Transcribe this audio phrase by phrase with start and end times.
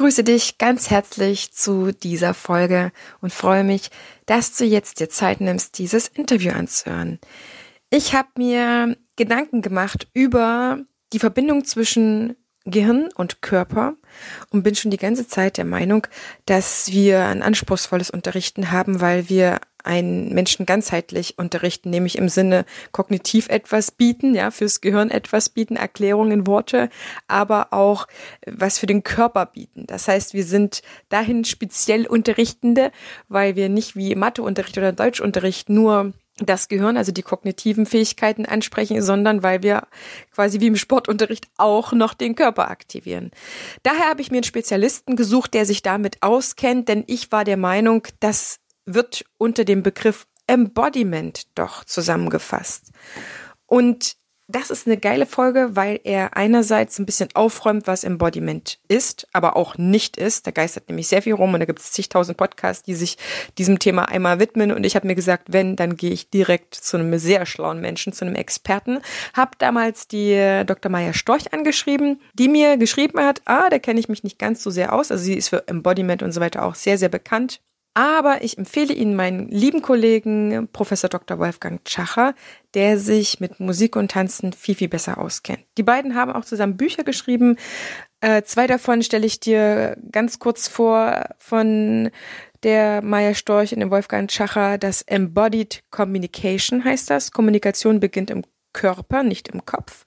[0.00, 3.90] begrüße dich ganz herzlich zu dieser Folge und freue mich,
[4.24, 7.18] dass du jetzt dir Zeit nimmst, dieses Interview anzuhören.
[7.90, 10.78] Ich habe mir Gedanken gemacht über
[11.12, 12.34] die Verbindung zwischen
[12.64, 13.92] Gehirn und Körper
[14.48, 16.06] und bin schon die ganze Zeit der Meinung,
[16.46, 22.64] dass wir ein anspruchsvolles Unterrichten haben, weil wir einen Menschen ganzheitlich unterrichten, nämlich im Sinne
[22.92, 26.90] kognitiv etwas bieten, ja, fürs Gehirn etwas bieten, Erklärungen, Worte,
[27.28, 28.06] aber auch
[28.46, 29.86] was für den Körper bieten.
[29.86, 32.92] Das heißt, wir sind dahin speziell Unterrichtende,
[33.28, 36.12] weil wir nicht wie Matheunterricht oder Deutschunterricht nur
[36.46, 39.86] das Gehirn, also die kognitiven Fähigkeiten ansprechen, sondern weil wir
[40.32, 43.30] quasi wie im Sportunterricht auch noch den Körper aktivieren.
[43.82, 47.56] Daher habe ich mir einen Spezialisten gesucht, der sich damit auskennt, denn ich war der
[47.56, 52.90] Meinung, das wird unter dem Begriff Embodiment doch zusammengefasst.
[53.66, 54.16] Und
[54.52, 59.56] das ist eine geile Folge, weil er einerseits ein bisschen aufräumt, was Embodiment ist, aber
[59.56, 60.46] auch nicht ist.
[60.46, 63.16] Da geistert nämlich sehr viel rum und da gibt es zigtausend Podcasts, die sich
[63.58, 64.72] diesem Thema einmal widmen.
[64.72, 68.12] Und ich habe mir gesagt, wenn, dann gehe ich direkt zu einem sehr schlauen Menschen,
[68.12, 69.00] zu einem Experten.
[69.34, 70.90] Hab damals die äh, Dr.
[70.90, 74.70] Maya Storch angeschrieben, die mir geschrieben hat, ah, da kenne ich mich nicht ganz so
[74.70, 75.12] sehr aus.
[75.12, 77.60] Also sie ist für Embodiment und so weiter auch sehr, sehr bekannt.
[77.94, 81.38] Aber ich empfehle Ihnen meinen lieben Kollegen Professor Dr.
[81.38, 82.34] Wolfgang Tschacher,
[82.74, 85.64] der sich mit Musik und Tanzen viel, viel besser auskennt.
[85.76, 87.56] Die beiden haben auch zusammen Bücher geschrieben.
[88.20, 92.10] Äh, zwei davon stelle ich dir ganz kurz vor von
[92.62, 94.78] der Maya Storch und dem Wolfgang Tschacher.
[94.78, 97.32] Das Embodied Communication heißt das.
[97.32, 100.04] Kommunikation beginnt im Körper, nicht im Kopf.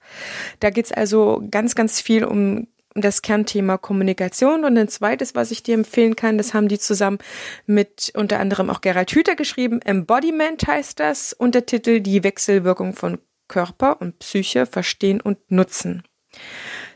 [0.60, 4.64] Da geht es also ganz, ganz viel um das Kernthema Kommunikation.
[4.64, 7.18] Und ein zweites, was ich dir empfehlen kann, das haben die zusammen
[7.66, 9.82] mit unter anderem auch Gerald Hüther geschrieben.
[9.82, 11.32] Embodiment heißt das.
[11.32, 16.02] Untertitel Die Wechselwirkung von Körper und Psyche verstehen und nutzen.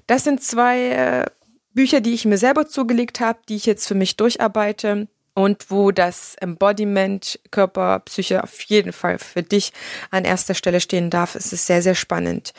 [0.06, 1.26] Das sind zwei äh,
[1.74, 5.92] Bücher, die ich mir selber zugelegt habe, die ich jetzt für mich durcharbeite und wo
[5.92, 9.72] das Embodiment Körper, Psyche auf jeden Fall für dich
[10.10, 11.36] an erster Stelle stehen darf.
[11.36, 12.52] Es ist sehr, sehr spannend.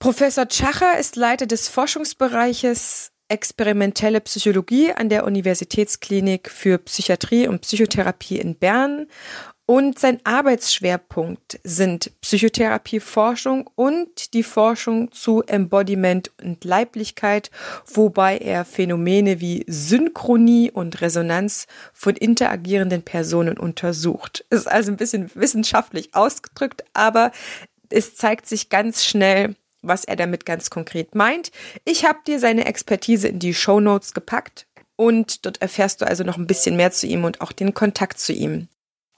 [0.00, 8.38] Professor Tschacher ist Leiter des Forschungsbereiches Experimentelle Psychologie an der Universitätsklinik für Psychiatrie und Psychotherapie
[8.38, 9.08] in Bern
[9.66, 17.50] und sein Arbeitsschwerpunkt sind Psychotherapieforschung und die Forschung zu Embodiment und Leiblichkeit,
[17.84, 24.46] wobei er Phänomene wie Synchronie und Resonanz von interagierenden Personen untersucht.
[24.48, 27.32] Ist also ein bisschen wissenschaftlich ausgedrückt, aber
[27.90, 31.50] es zeigt sich ganz schnell, was er damit ganz konkret meint.
[31.84, 36.24] Ich habe dir seine Expertise in die Show Notes gepackt und dort erfährst du also
[36.24, 38.68] noch ein bisschen mehr zu ihm und auch den Kontakt zu ihm.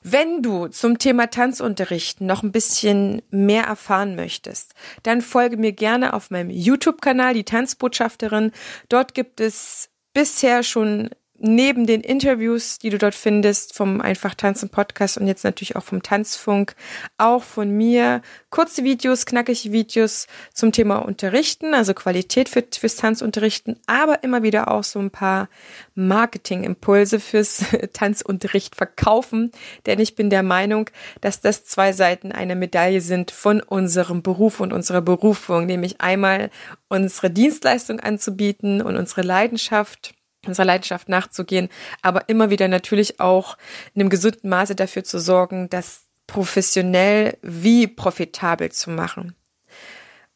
[0.04, 4.74] Wenn du zum Thema Tanzunterricht noch ein bisschen mehr erfahren möchtest,
[5.04, 8.50] dann folge mir gerne auf meinem YouTube-Kanal, die Tanzbotschafterin.
[8.88, 11.10] Dort gibt es bisher schon
[11.42, 15.82] neben den Interviews, die du dort findest, vom Einfach Tanzen Podcast und jetzt natürlich auch
[15.82, 16.76] vom Tanzfunk,
[17.18, 23.76] auch von mir kurze Videos, knackige Videos zum Thema Unterrichten, also Qualität für, fürs Tanzunterrichten,
[23.86, 25.48] aber immer wieder auch so ein paar
[25.94, 29.50] Marketingimpulse fürs Tanzunterricht verkaufen,
[29.86, 34.60] denn ich bin der Meinung, dass das zwei Seiten einer Medaille sind von unserem Beruf
[34.60, 36.50] und unserer Berufung, nämlich einmal
[36.88, 40.14] unsere Dienstleistung anzubieten und unsere Leidenschaft
[40.46, 41.68] unserer Leidenschaft nachzugehen,
[42.02, 43.56] aber immer wieder natürlich auch
[43.94, 49.36] in einem gesunden Maße dafür zu sorgen, das professionell wie profitabel zu machen.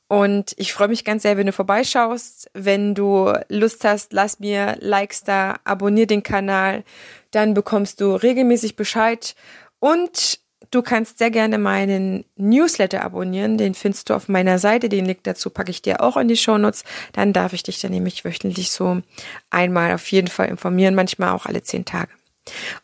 [0.08, 2.48] Und ich freue mich ganz sehr, wenn du vorbeischaust.
[2.54, 6.84] Wenn du Lust hast, lass mir Likes da, abonnier den Kanal,
[7.32, 9.34] dann bekommst du regelmäßig Bescheid.
[9.80, 10.38] Und
[10.76, 15.20] Du kannst sehr gerne meinen Newsletter abonnieren, den findest du auf meiner Seite, den Link
[15.22, 16.84] dazu packe ich dir auch in die Shownotes.
[17.14, 19.00] Dann darf ich dich dann nämlich wöchentlich so
[19.48, 22.10] einmal auf jeden Fall informieren, manchmal auch alle zehn Tage.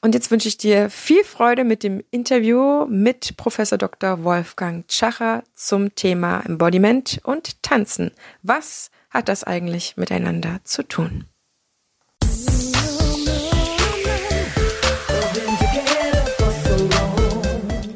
[0.00, 4.24] Und jetzt wünsche ich dir viel Freude mit dem Interview mit Professor Dr.
[4.24, 8.10] Wolfgang Tschacher zum Thema Embodiment und Tanzen.
[8.42, 11.26] Was hat das eigentlich miteinander zu tun?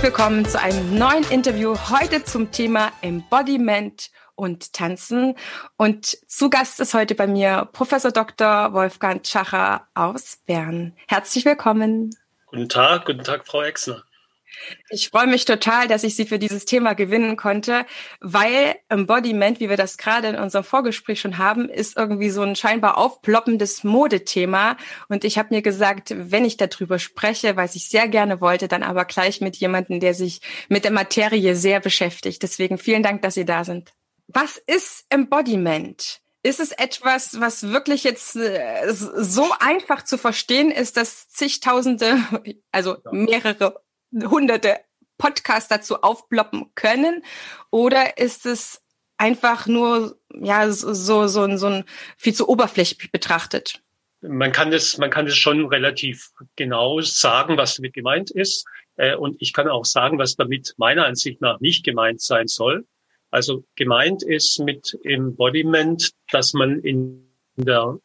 [0.00, 5.34] Herzlich willkommen zu einem neuen Interview heute zum Thema Embodiment und Tanzen.
[5.76, 8.72] Und zu Gast ist heute bei mir Professor Dr.
[8.72, 10.96] Wolfgang Schacher aus Bern.
[11.06, 12.16] Herzlich willkommen.
[12.46, 14.02] Guten Tag, guten Tag, Frau Exner.
[14.90, 17.86] Ich freue mich total, dass ich Sie für dieses Thema gewinnen konnte,
[18.20, 22.56] weil Embodiment, wie wir das gerade in unserem Vorgespräch schon haben, ist irgendwie so ein
[22.56, 24.76] scheinbar aufploppendes Modethema.
[25.08, 28.82] Und ich habe mir gesagt, wenn ich darüber spreche, was ich sehr gerne wollte, dann
[28.82, 32.42] aber gleich mit jemandem, der sich mit der Materie sehr beschäftigt.
[32.42, 33.92] Deswegen vielen Dank, dass Sie da sind.
[34.28, 36.20] Was ist Embodiment?
[36.42, 42.18] Ist es etwas, was wirklich jetzt äh, so einfach zu verstehen ist, dass zigtausende,
[42.72, 43.82] also mehrere
[44.12, 44.80] hunderte
[45.18, 47.24] Podcasts dazu aufploppen können?
[47.70, 48.82] Oder ist es
[49.18, 51.84] einfach nur, ja, so, so, so, so ein
[52.16, 53.82] viel zu oberflächlich betrachtet?
[54.22, 58.66] Man kann das, man kann das schon relativ genau sagen, was damit gemeint ist.
[58.96, 62.86] Äh, und ich kann auch sagen, was damit meiner Ansicht nach nicht gemeint sein soll.
[63.30, 67.98] Also gemeint ist mit Embodiment, dass man in der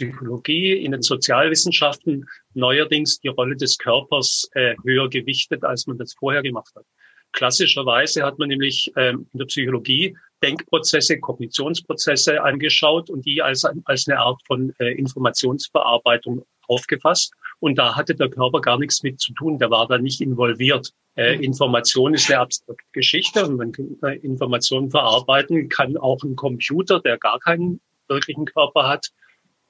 [0.00, 6.14] Psychologie, in den Sozialwissenschaften neuerdings die Rolle des Körpers äh, höher gewichtet, als man das
[6.14, 6.86] vorher gemacht hat.
[7.32, 14.08] Klassischerweise hat man nämlich ähm, in der Psychologie Denkprozesse, Kognitionsprozesse angeschaut und die als, als
[14.08, 17.32] eine Art von äh, Informationsverarbeitung aufgefasst.
[17.60, 20.92] Und da hatte der Körper gar nichts mit zu tun, der war da nicht involviert.
[21.16, 21.42] Äh, mhm.
[21.42, 27.00] Information ist eine abstrakte Geschichte und man kann äh, Informationen verarbeiten, kann auch ein Computer,
[27.00, 29.10] der gar keinen wirklichen Körper hat.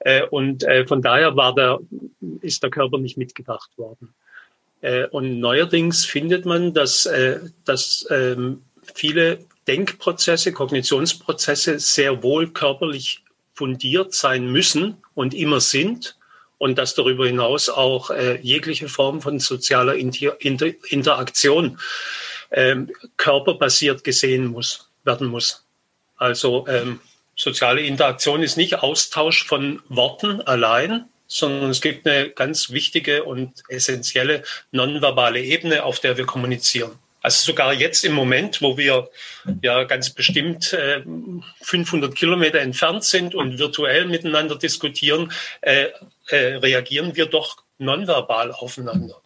[0.01, 1.79] Äh, und äh, von daher war der,
[2.41, 4.13] ist der Körper nicht mitgedacht worden.
[4.81, 8.63] Äh, und neuerdings findet man, dass, äh, dass ähm,
[8.93, 16.17] viele Denkprozesse, Kognitionsprozesse sehr wohl körperlich fundiert sein müssen und immer sind
[16.57, 21.79] und dass darüber hinaus auch äh, jegliche Form von sozialer Inter Inter Interaktion
[22.51, 25.63] ähm, körperbasiert gesehen muss, werden muss.
[26.17, 26.99] Also ähm,
[27.41, 33.63] soziale Interaktion ist nicht Austausch von Worten allein, sondern es gibt eine ganz wichtige und
[33.67, 36.91] essentielle nonverbale Ebene, auf der wir kommunizieren.
[37.23, 39.09] Also sogar jetzt im Moment, wo wir
[39.61, 41.03] ja ganz bestimmt äh,
[41.61, 45.87] 500 Kilometer entfernt sind und virtuell miteinander diskutieren, äh,
[46.27, 49.21] äh, reagieren wir doch nonverbal aufeinander.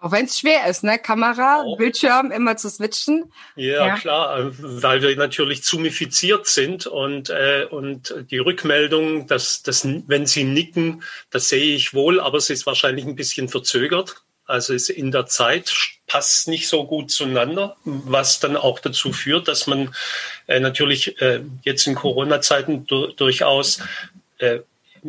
[0.00, 0.96] Auch wenn es schwer ist, ne?
[0.98, 1.76] Kamera, Auch.
[1.76, 3.32] Bildschirm immer zu switchen.
[3.56, 9.64] Ja, ja, klar, äh, weil wir natürlich zumifiziert sind und, äh, und die Rückmeldung, dass,
[9.64, 14.22] dass, wenn Sie nicken, das sehe ich wohl, aber es ist wahrscheinlich ein bisschen verzögert.
[14.46, 15.74] Also es in der Zeit
[16.06, 19.94] passt nicht so gut zueinander, was dann auch dazu führt, dass man
[20.46, 23.80] äh, natürlich äh, jetzt in Corona-Zeiten du durchaus
[24.38, 24.60] äh,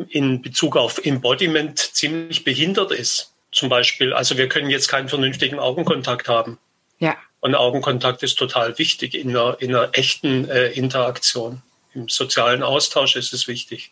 [0.10, 3.34] in Bezug auf Embodiment ziemlich behindert ist.
[3.52, 6.58] Zum Beispiel, also wir können jetzt keinen vernünftigen Augenkontakt haben.
[7.00, 7.16] Ja.
[7.40, 11.62] Und Augenkontakt ist total wichtig in einer, in einer echten äh, Interaktion.
[11.94, 13.92] Im sozialen Austausch ist es wichtig.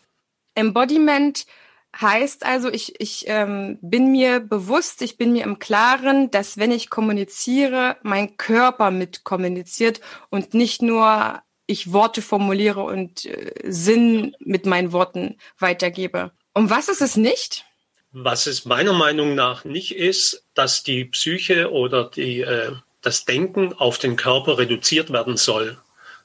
[0.54, 1.46] Embodiment
[2.00, 6.70] Heißt also, ich, ich ähm, bin mir bewusst, ich bin mir im Klaren, dass wenn
[6.70, 14.36] ich kommuniziere, mein Körper mit kommuniziert und nicht nur ich Worte formuliere und äh, Sinn
[14.38, 16.30] mit meinen Worten weitergebe.
[16.52, 17.64] Und was ist es nicht?
[18.12, 22.72] Was es meiner Meinung nach nicht ist, dass die Psyche oder die, äh,
[23.02, 25.78] das Denken auf den Körper reduziert werden soll.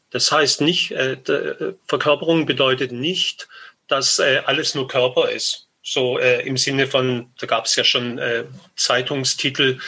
[0.10, 3.48] Das heißt nicht, äh, äh Verkörperung bedeutet nicht,
[3.88, 5.68] dass äh, alles nur Körper ist.
[5.82, 9.80] So äh, im Sinne von, da gab es ja schon äh, Zeitungstitel,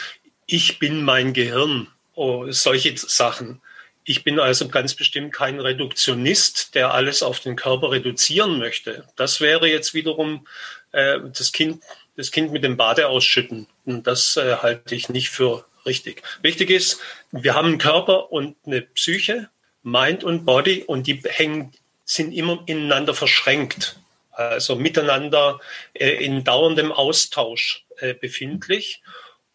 [0.46, 3.60] ich bin mein Gehirn, oh, solche Sachen.
[4.04, 9.04] Ich bin also ganz bestimmt kein Reduktionist, der alles auf den Körper reduzieren möchte.
[9.16, 10.46] Das wäre jetzt wiederum
[10.96, 11.82] äh, das, kind,
[12.16, 13.66] das Kind mit dem Bade ausschütten.
[13.84, 16.22] Und das äh, halte ich nicht für richtig.
[16.42, 17.00] Wichtig ist,
[17.30, 19.50] wir haben einen Körper und eine Psyche,
[19.82, 21.72] Mind und Body, und die hängen
[22.04, 23.98] sind immer ineinander verschränkt,
[24.32, 25.60] also miteinander
[25.94, 29.02] äh, in dauerndem Austausch äh, befindlich.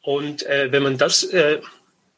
[0.02, 1.62] Und äh, wenn man das äh,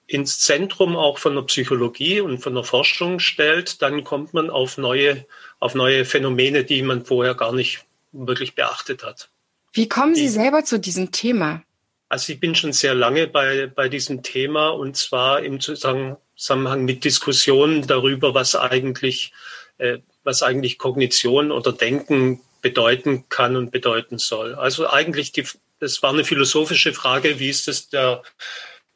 [0.07, 4.77] ins Zentrum auch von der Psychologie und von der Forschung stellt, dann kommt man auf
[4.77, 5.25] neue,
[5.59, 9.29] auf neue Phänomene, die man vorher gar nicht wirklich beachtet hat.
[9.73, 11.63] Wie kommen Sie selber zu diesem Thema?
[12.09, 17.03] Also ich bin schon sehr lange bei, bei diesem Thema und zwar im Zusammenhang mit
[17.03, 19.33] Diskussionen darüber, was eigentlich
[19.79, 24.55] äh, was eigentlich Kognition oder Denken bedeuten kann und bedeuten soll.
[24.55, 25.45] Also eigentlich, die,
[25.79, 28.23] das war eine philosophische Frage, wie ist das der,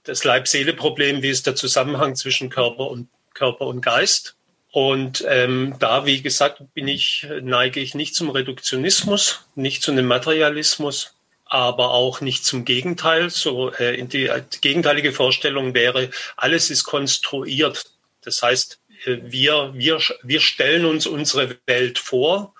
[0.03, 4.36] das Leib-Seele-Problem, wie ist der Zusammenhang zwischen Körper und Körper und Geist?
[4.77, 10.05] Und ähm, da, wie gesagt, bin ich, neige ich nicht zum Reduktionismus, nicht zu einem
[10.05, 11.15] Materialismus,
[11.45, 13.31] aber auch nicht zum Gegenteil.
[13.31, 17.85] So äh, die, die gegenteilige Vorstellung wäre, alles ist konstruiert.
[18.21, 22.53] Das heißt, wir, wir, wir stellen uns unsere Welt vor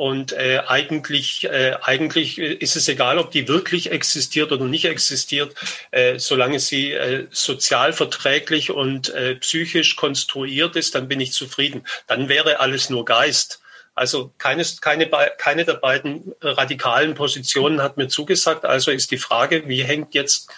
[0.00, 5.54] und äh, eigentlich, äh, eigentlich ist es egal, ob die wirklich existiert oder nicht existiert,
[5.90, 11.86] äh, solange sie äh, sozial verträglich und äh, psychisch konstruiert ist, dann bin ich zufrieden.
[12.06, 13.60] Dann wäre alles nur Geist.
[13.94, 18.64] Also keines, keine, keine der beiden radikalen Positionen hat mir zugesagt.
[18.64, 20.48] Also ist die Frage, wie hängt jetzt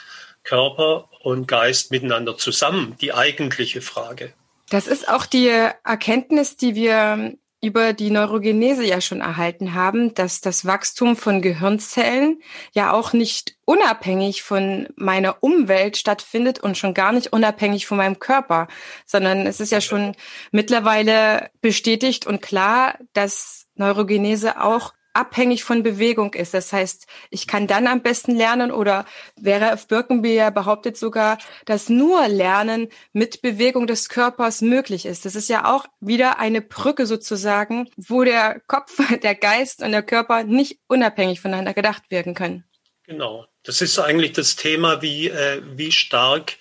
[0.45, 2.97] Körper und Geist miteinander zusammen?
[3.01, 4.35] Die eigentliche Frage.
[4.71, 10.40] Das ist auch die Erkenntnis, die wir über die Neurogenese ja schon erhalten haben, dass
[10.40, 12.42] das Wachstum von Gehirnzellen
[12.73, 18.19] ja auch nicht unabhängig von meiner Umwelt stattfindet und schon gar nicht unabhängig von meinem
[18.19, 18.66] Körper,
[19.07, 20.16] sondern es ist ja schon
[20.50, 26.54] mittlerweile bestätigt und klar, dass Neurogenese auch abhängig von Bewegung ist.
[26.54, 29.04] Das heißt, ich kann dann am besten lernen oder
[29.40, 35.25] wäre auf Birkenbier behauptet sogar, dass nur Lernen mit Bewegung des Körpers möglich ist.
[35.25, 40.02] Das ist ja auch wieder eine Brücke sozusagen, wo der Kopf, der Geist und der
[40.02, 42.64] Körper nicht unabhängig voneinander gedacht werden können.
[43.07, 43.47] Genau.
[43.64, 46.57] Das ist eigentlich das Thema, wie, äh, wie stark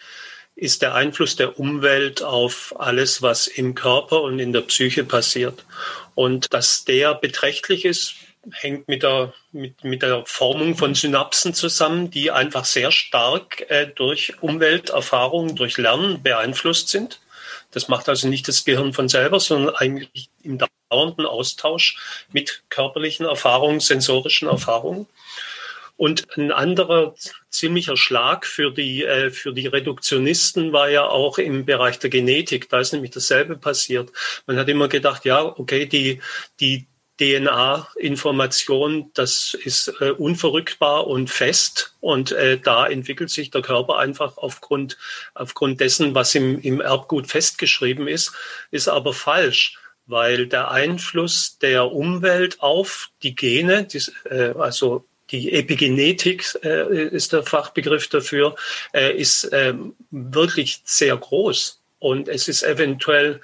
[0.56, 5.66] ist der Einfluss der Umwelt auf alles, was im Körper und in der Psyche passiert.
[6.14, 8.16] Und dass der beträchtlich ist,
[8.52, 13.88] hängt mit der, mit, mit der Formung von Synapsen zusammen, die einfach sehr stark äh,
[13.88, 17.20] durch Umwelterfahrungen, durch Lernen beeinflusst sind.
[17.72, 20.58] Das macht also nicht das Gehirn von selber, sondern eigentlich im
[20.90, 21.98] dauernden Austausch
[22.32, 25.08] mit körperlichen Erfahrungen, sensorischen Erfahrungen.
[25.96, 27.14] Und ein anderer
[27.52, 32.70] ziemlicher Schlag für die, äh, für die Reduktionisten war ja auch im Bereich der Genetik.
[32.70, 34.10] Da ist nämlich dasselbe passiert.
[34.48, 36.20] Man hat immer gedacht, ja, okay, die,
[36.60, 36.88] die
[37.22, 41.96] DNA-Information, das ist äh, unverrückbar und fest.
[42.00, 44.98] Und äh, da entwickelt sich der Körper einfach aufgrund,
[45.36, 48.34] aufgrund dessen, was im, im Erbgut festgeschrieben ist,
[48.72, 55.54] ist aber falsch weil der Einfluss der Umwelt auf die Gene, die, äh, also die
[55.54, 58.56] Epigenetik äh, ist der Fachbegriff dafür,
[58.94, 59.74] äh, ist äh,
[60.10, 61.80] wirklich sehr groß.
[62.00, 63.40] Und es ist eventuell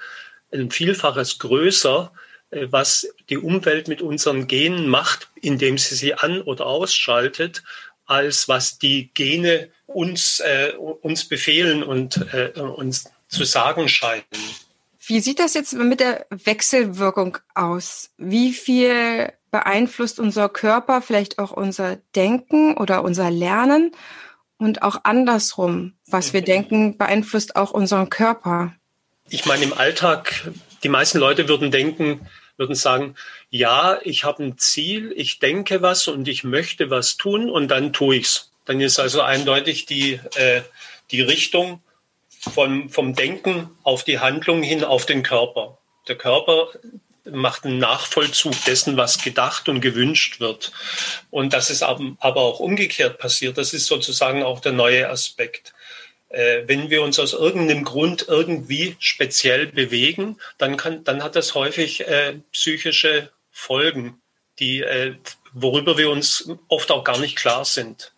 [0.52, 2.12] ein Vielfaches größer
[2.50, 7.62] was die Umwelt mit unseren Genen macht, indem sie sie an- oder ausschaltet,
[8.06, 14.24] als was die Gene uns, äh, uns befehlen und äh, uns zu sagen scheinen.
[15.06, 18.10] Wie sieht das jetzt mit der Wechselwirkung aus?
[18.18, 23.92] Wie viel beeinflusst unser Körper vielleicht auch unser Denken oder unser Lernen?
[24.58, 28.74] Und auch andersrum, was wir denken, beeinflusst auch unseren Körper.
[29.30, 30.50] Ich meine, im Alltag,
[30.82, 33.14] die meisten Leute würden denken, würden sagen,
[33.50, 37.92] ja, ich habe ein Ziel, ich denke was und ich möchte was tun und dann
[37.92, 38.52] tue ich's.
[38.64, 40.62] Dann ist also eindeutig die, äh,
[41.10, 41.82] die Richtung
[42.28, 45.78] vom, vom Denken auf die Handlung hin auf den Körper.
[46.06, 46.68] Der Körper
[47.24, 50.72] macht einen Nachvollzug dessen, was gedacht und gewünscht wird.
[51.30, 53.58] Und das ist aber auch umgekehrt passiert.
[53.58, 55.74] Das ist sozusagen auch der neue Aspekt.
[56.30, 61.54] Äh, wenn wir uns aus irgendeinem Grund irgendwie speziell bewegen, dann, kann, dann hat das
[61.54, 64.20] häufig äh, psychische Folgen,
[64.58, 65.14] die, äh,
[65.52, 68.12] worüber wir uns oft auch gar nicht klar sind.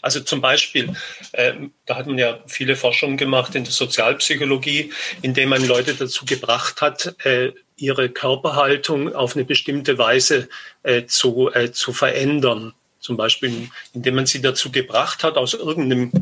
[0.00, 0.94] Also zum Beispiel,
[1.32, 6.24] äh, da hat man ja viele Forschungen gemacht in der Sozialpsychologie, indem man Leute dazu
[6.24, 10.48] gebracht hat, äh, ihre Körperhaltung auf eine bestimmte Weise
[10.84, 12.74] äh, zu, zu verändern.
[13.00, 16.12] Zum Beispiel, indem man sie dazu gebracht hat, aus irgendeinem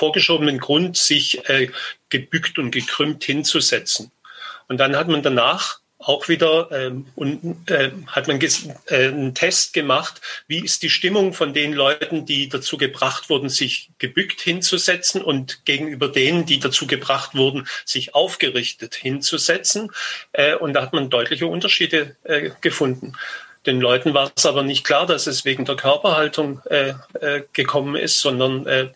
[0.00, 1.68] vorgeschobenen Grund, sich äh,
[2.08, 4.10] gebückt und gekrümmt hinzusetzen.
[4.66, 8.48] Und dann hat man danach auch wieder ähm, und äh, hat man äh,
[8.88, 13.90] einen Test gemacht, wie ist die Stimmung von den Leuten, die dazu gebracht wurden, sich
[13.98, 19.92] gebückt hinzusetzen und gegenüber denen, die dazu gebracht wurden, sich aufgerichtet hinzusetzen.
[20.32, 23.12] Äh, und da hat man deutliche Unterschiede äh, gefunden.
[23.66, 27.94] Den Leuten war es aber nicht klar, dass es wegen der Körperhaltung äh, äh, gekommen
[27.94, 28.88] ist, sondern äh,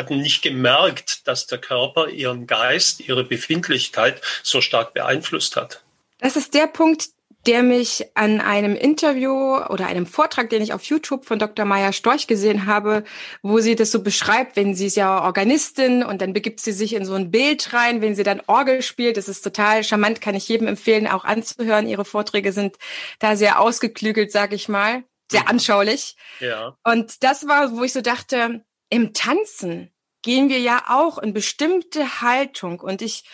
[0.00, 5.82] hatten nicht gemerkt, dass der Körper ihren Geist, ihre Befindlichkeit so stark beeinflusst hat.
[6.18, 7.10] Das ist der Punkt,
[7.46, 11.64] der mich an einem Interview oder einem Vortrag, den ich auf YouTube von Dr.
[11.64, 13.04] Maya Storch gesehen habe,
[13.42, 16.94] wo sie das so beschreibt, wenn sie ist ja Organistin und dann begibt sie sich
[16.94, 19.16] in so ein Bild rein, wenn sie dann Orgel spielt.
[19.16, 21.88] Das ist total charmant, kann ich jedem empfehlen, auch anzuhören.
[21.88, 22.76] Ihre Vorträge sind
[23.20, 26.16] da sehr ausgeklügelt, sag ich mal, sehr anschaulich.
[26.40, 26.76] Ja.
[26.84, 29.90] Und das war, wo ich so dachte, im Tanzen
[30.22, 32.80] gehen wir ja auch in bestimmte Haltung.
[32.80, 33.24] Und ich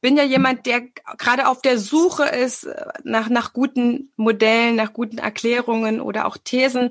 [0.00, 0.82] bin ja jemand, der
[1.16, 2.68] gerade auf der Suche ist
[3.02, 6.90] nach, nach guten Modellen, nach guten Erklärungen oder auch Thesen,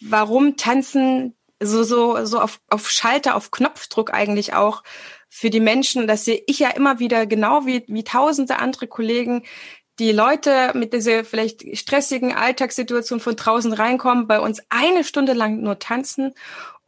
[0.00, 4.82] warum Tanzen so, so, so auf, auf Schalter, auf Knopfdruck eigentlich auch
[5.28, 6.06] für die Menschen.
[6.06, 9.44] Das sehe ich ja immer wieder genau wie, wie tausende andere Kollegen,
[9.98, 15.60] die Leute mit dieser vielleicht stressigen Alltagssituation von draußen reinkommen, bei uns eine Stunde lang
[15.60, 16.34] nur tanzen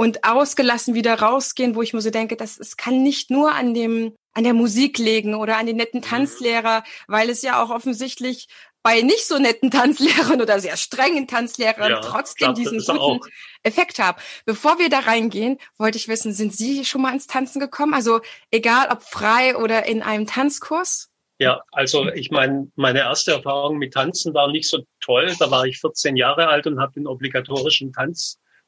[0.01, 3.75] und ausgelassen wieder rausgehen, wo ich mir so denke, das, es kann nicht nur an
[3.75, 6.05] dem an der Musik legen oder an den netten mhm.
[6.05, 8.49] Tanzlehrer, weil es ja auch offensichtlich
[8.83, 13.21] bei nicht so netten Tanzlehrern oder sehr strengen Tanzlehrern ja, trotzdem diesen guten auch.
[13.63, 14.17] Effekt haben.
[14.47, 17.93] Bevor wir da reingehen, wollte ich wissen, sind Sie schon mal ins Tanzen gekommen?
[17.93, 21.11] Also egal ob frei oder in einem Tanzkurs?
[21.39, 25.35] Ja, also ich meine, meine erste Erfahrung mit Tanzen war nicht so toll.
[25.39, 27.93] Da war ich 14 Jahre alt und habe den obligatorischen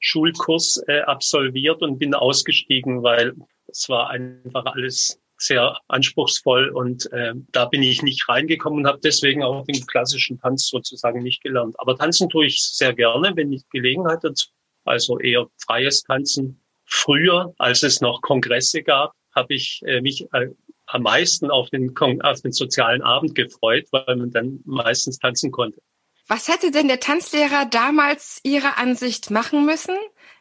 [0.03, 3.35] Tanzschulkurs äh, absolviert und bin ausgestiegen, weil
[3.69, 9.01] es war einfach alles sehr anspruchsvoll und äh, da bin ich nicht reingekommen und habe
[9.03, 11.75] deswegen auch den klassischen Tanz sozusagen nicht gelernt.
[11.79, 14.49] Aber tanzen tue ich sehr gerne, wenn ich Gelegenheit dazu.
[14.85, 16.61] Also eher freies Tanzen.
[16.85, 20.49] Früher, als es noch Kongresse gab, habe ich äh, mich äh,
[20.87, 21.93] am meisten auf den,
[22.23, 25.81] auf den sozialen Abend gefreut, weil man dann meistens tanzen konnte.
[26.27, 29.97] Was hätte denn der Tanzlehrer damals Ihrer Ansicht machen müssen,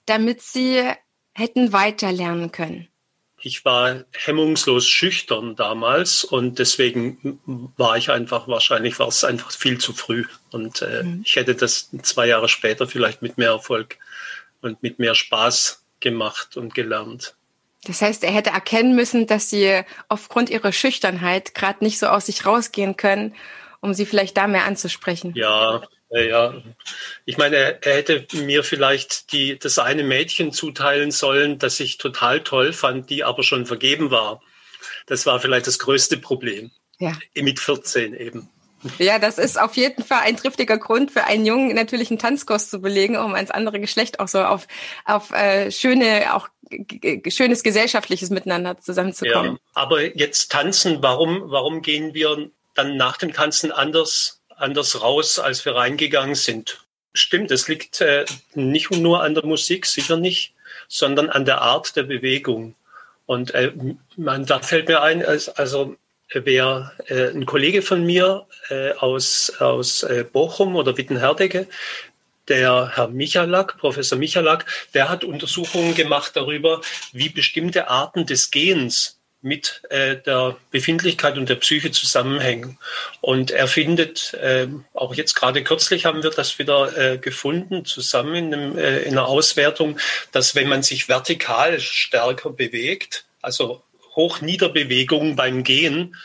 [0.05, 0.83] damit Sie
[1.33, 2.91] hätten weiterlernen können?
[3.43, 7.39] ich war hemmungslos schüchtern damals und deswegen
[7.77, 10.25] war ich einfach, wahrscheinlich war es einfach viel zu früh.
[10.51, 11.23] Und äh, mhm.
[11.25, 13.97] ich hätte das zwei Jahre später vielleicht mit mehr Erfolg
[14.61, 17.35] und mit mehr Spaß gemacht und gelernt.
[17.85, 22.27] Das heißt, er hätte erkennen müssen, dass sie aufgrund ihrer Schüchternheit gerade nicht so aus
[22.27, 23.33] sich rausgehen können,
[23.81, 25.33] um sie vielleicht da mehr anzusprechen.
[25.35, 25.81] Ja,
[26.13, 26.53] ja,
[27.25, 31.97] ich meine, er, er, hätte mir vielleicht die, das eine Mädchen zuteilen sollen, das ich
[31.97, 34.41] total toll fand, die aber schon vergeben war.
[35.05, 36.71] Das war vielleicht das größte Problem.
[36.99, 37.13] Ja.
[37.35, 38.49] Mit 14 eben.
[38.97, 42.69] Ja, das ist auf jeden Fall ein triftiger Grund für einen Jungen natürlich einen Tanzkurs
[42.69, 44.67] zu belegen, um ans andere Geschlecht auch so auf,
[45.05, 46.49] auf äh, schöne, auch
[47.29, 49.53] schönes gesellschaftliches Miteinander zusammenzukommen.
[49.53, 55.39] Ja, aber jetzt tanzen, warum, warum gehen wir dann nach dem Tanzen anders anders raus,
[55.39, 56.85] als wir reingegangen sind.
[57.13, 60.53] Stimmt, es liegt äh, nicht nur an der Musik, sicher nicht,
[60.87, 62.75] sondern an der Art der Bewegung.
[63.25, 63.73] Und äh,
[64.15, 65.95] man, da fällt mir ein, also
[66.33, 71.67] wer äh, ein Kollege von mir äh, aus, aus äh, Bochum oder Wittenherdecke,
[72.47, 79.20] der Herr Michalak, Professor Michalak, der hat Untersuchungen gemacht darüber, wie bestimmte Arten des Gehens
[79.41, 82.77] mit äh, der Befindlichkeit und der Psyche zusammenhängen.
[83.21, 88.35] Und er findet, äh, auch jetzt gerade kürzlich haben wir das wieder äh, gefunden, zusammen
[88.35, 89.99] in, einem, äh, in einer Auswertung,
[90.31, 93.83] dass wenn man sich vertikal stärker bewegt, also
[94.15, 96.15] Hoch-Nieder-Bewegungen beim Gehen,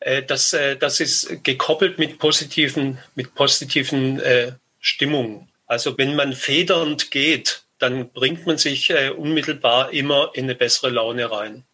[0.00, 5.48] äh, das, äh, das ist gekoppelt mit positiven, mit positiven äh, Stimmungen.
[5.66, 10.90] Also wenn man federnd geht, dann bringt man sich äh, unmittelbar immer in eine bessere
[10.90, 11.64] Laune rein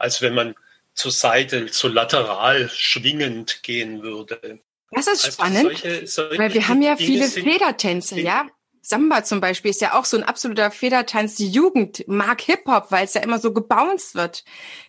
[0.00, 0.54] als wenn man
[0.94, 4.60] zur Seite, so lateral schwingend gehen würde.
[4.90, 8.46] Das ist also spannend, solche, solche weil wir haben ja viele Federtänze, ja.
[8.82, 11.36] Samba zum Beispiel ist ja auch so ein absoluter Federtanz.
[11.36, 14.42] Die Jugend mag Hip-Hop, weil es ja immer so gebounced wird.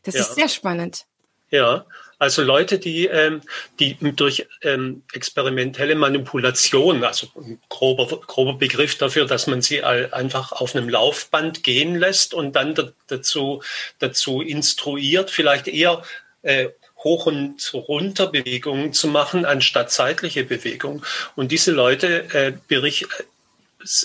[0.04, 0.22] Das ja.
[0.22, 1.06] ist sehr spannend.
[1.50, 1.86] Ja,
[2.22, 3.42] also Leute, die, ähm,
[3.80, 10.52] die durch ähm, experimentelle Manipulation, also ein grober, grober Begriff dafür, dass man sie einfach
[10.52, 12.76] auf einem Laufband gehen lässt und dann
[13.08, 13.64] dazu,
[13.98, 16.04] dazu instruiert, vielleicht eher
[16.44, 16.68] äh,
[17.04, 21.04] Hoch- und Runterbewegungen zu machen, anstatt zeitliche Bewegungen.
[21.36, 23.08] Und diese Leute äh, bericht,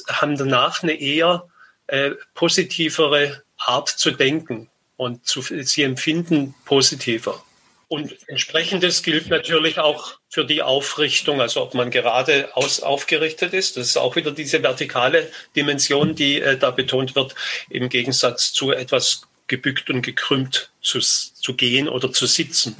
[0.09, 1.47] haben danach eine eher
[1.87, 7.45] äh, positivere Art zu denken und zu, sie empfinden positiver.
[7.89, 13.77] Und entsprechendes gilt natürlich auch für die Aufrichtung, also ob man gerade aus, aufgerichtet ist.
[13.77, 17.37] Das ist auch wieder diese vertikale Dimension, die äh, da betont wird,
[17.71, 22.77] im Gegensatz zu etwas gebückt und gekrümmt zu, zu gehen oder zu sitzen.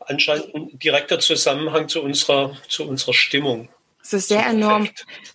[0.00, 3.68] Anscheinend ein direkter Zusammenhang zu unserer, zu unserer Stimmung.
[4.10, 4.88] Das ist sehr enorm.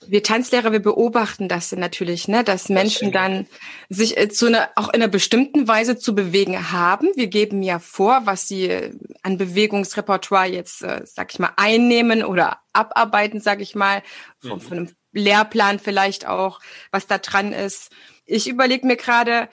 [0.08, 3.48] Wir Tanzlehrer, wir beobachten das natürlich, ne, dass Menschen dann
[3.90, 7.10] sich äh, zu einer, auch in einer bestimmten Weise zu bewegen haben.
[7.16, 12.24] Wir geben ja vor, was sie äh, an Bewegungsrepertoire jetzt, äh, sag ich mal, einnehmen
[12.24, 14.02] oder abarbeiten, sag ich mal,
[14.40, 14.62] von, mhm.
[14.62, 16.60] von einem Lehrplan vielleicht auch,
[16.92, 17.92] was da dran ist.
[18.26, 19.50] Ich überlege mir gerade,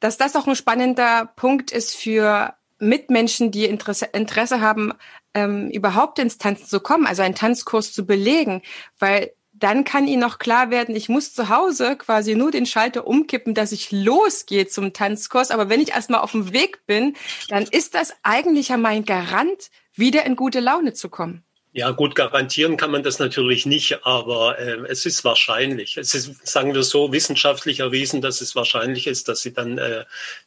[0.00, 4.92] dass das auch ein spannender Punkt ist für Mitmenschen, die Interesse, Interesse haben,
[5.34, 8.62] ähm, überhaupt ins Tanzen zu kommen, also einen Tanzkurs zu belegen,
[8.98, 13.06] weil dann kann ihnen noch klar werden, ich muss zu Hause quasi nur den Schalter
[13.06, 15.50] umkippen, dass ich losgehe zum Tanzkurs.
[15.50, 17.16] Aber wenn ich erstmal auf dem Weg bin,
[17.48, 21.42] dann ist das eigentlich ja mein Garant, wieder in gute Laune zu kommen.
[21.72, 25.98] Ja, gut, garantieren kann man das natürlich nicht, aber äh, es ist wahrscheinlich.
[25.98, 30.06] Es ist, sagen wir so, wissenschaftlich erwiesen, dass es wahrscheinlich ist, dass sie dann äh,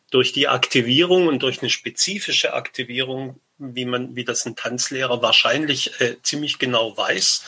[0.09, 5.99] durch die Aktivierung und durch eine spezifische Aktivierung, wie man, wie das ein Tanzlehrer wahrscheinlich
[5.99, 7.43] äh, ziemlich genau weiß,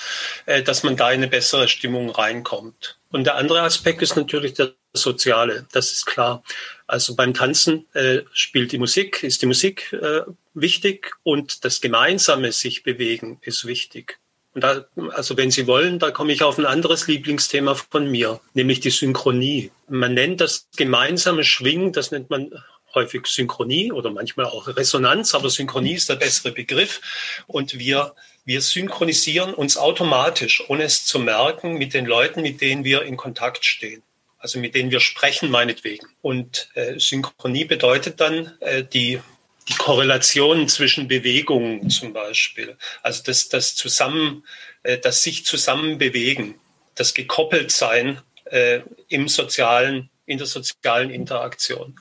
[0.46, 3.00] äh, dass man da in eine bessere Stimmung reinkommt.
[3.10, 5.68] Und der andere Aspekt ist natürlich der soziale.
[5.72, 6.44] Das ist klar.
[6.88, 10.22] Also beim Tanzen äh, spielt die Musik, ist die Musik äh,
[10.54, 14.20] wichtig und das gemeinsame sich bewegen ist wichtig.
[14.54, 18.42] Und da, also wenn Sie wollen, da komme ich auf ein anderes Lieblingsthema von mir,
[18.54, 19.72] nämlich die Synchronie.
[19.88, 22.52] Man nennt das gemeinsame Schwingen, das nennt man
[22.94, 27.02] häufig Synchronie oder manchmal auch Resonanz, aber Synchronie ist der bessere Begriff.
[27.48, 32.84] Und wir, wir synchronisieren uns automatisch, ohne es zu merken, mit den Leuten, mit denen
[32.84, 34.04] wir in Kontakt stehen
[34.42, 36.08] also mit denen wir sprechen meinetwegen.
[36.22, 39.22] Und äh, Synchronie bedeutet dann äh, die,
[39.68, 42.78] die Korrelation zwischen Bewegungen zum Beispiel.
[43.04, 44.44] Also das, das zusammen,
[44.84, 46.60] äh, das sich zusammen bewegen,
[46.96, 51.96] das gekoppelt sein äh, im sozialen, in der sozialen Interaktion.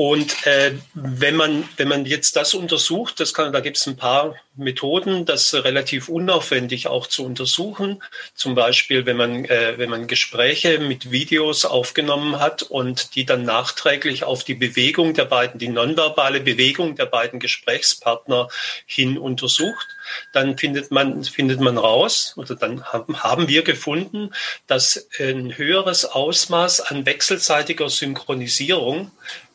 [0.00, 3.98] Und äh, wenn man wenn man jetzt das untersucht, das kann, da gibt es ein
[3.98, 8.02] paar Methoden, das relativ unaufwendig auch zu untersuchen.
[8.34, 13.42] Zum Beispiel, wenn man äh, wenn man Gespräche mit Videos aufgenommen hat und die dann
[13.42, 18.48] nachträglich auf die Bewegung der beiden, die nonverbale Bewegung der beiden Gesprächspartner
[18.86, 19.86] hin untersucht,
[20.32, 24.30] dann findet man findet man raus oder dann haben haben wir gefunden,
[24.66, 29.10] dass ein höheres Ausmaß an wechselseitiger Synchronisierung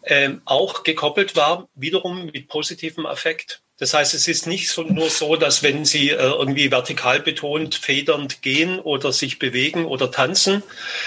[0.05, 3.61] ähm, auch gekoppelt war, wiederum mit positivem Affekt.
[3.77, 7.75] Das heißt, es ist nicht so, nur so, dass wenn Sie äh, irgendwie vertikal betont
[7.75, 10.63] federnd gehen oder sich bewegen oder tanzen,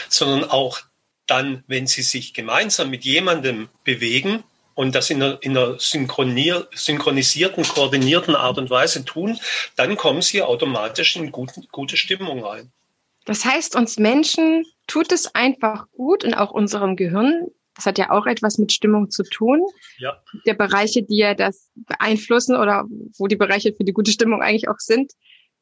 [0.09, 0.81] sondern auch
[1.27, 7.65] dann, wenn Sie sich gemeinsam mit jemandem bewegen und das in einer, in einer synchronisierten,
[7.65, 9.39] koordinierten Art und Weise tun,
[9.77, 12.71] dann kommen Sie automatisch in gute, gute Stimmung rein.
[13.25, 17.49] Das heißt, uns Menschen tut es einfach gut und auch unserem Gehirn
[17.79, 19.63] das hat ja auch etwas mit Stimmung zu tun.
[19.99, 20.21] Ja.
[20.47, 22.87] Der Bereiche, die ja das beeinflussen oder
[23.17, 25.13] wo die Bereiche für die gute Stimmung eigentlich auch sind.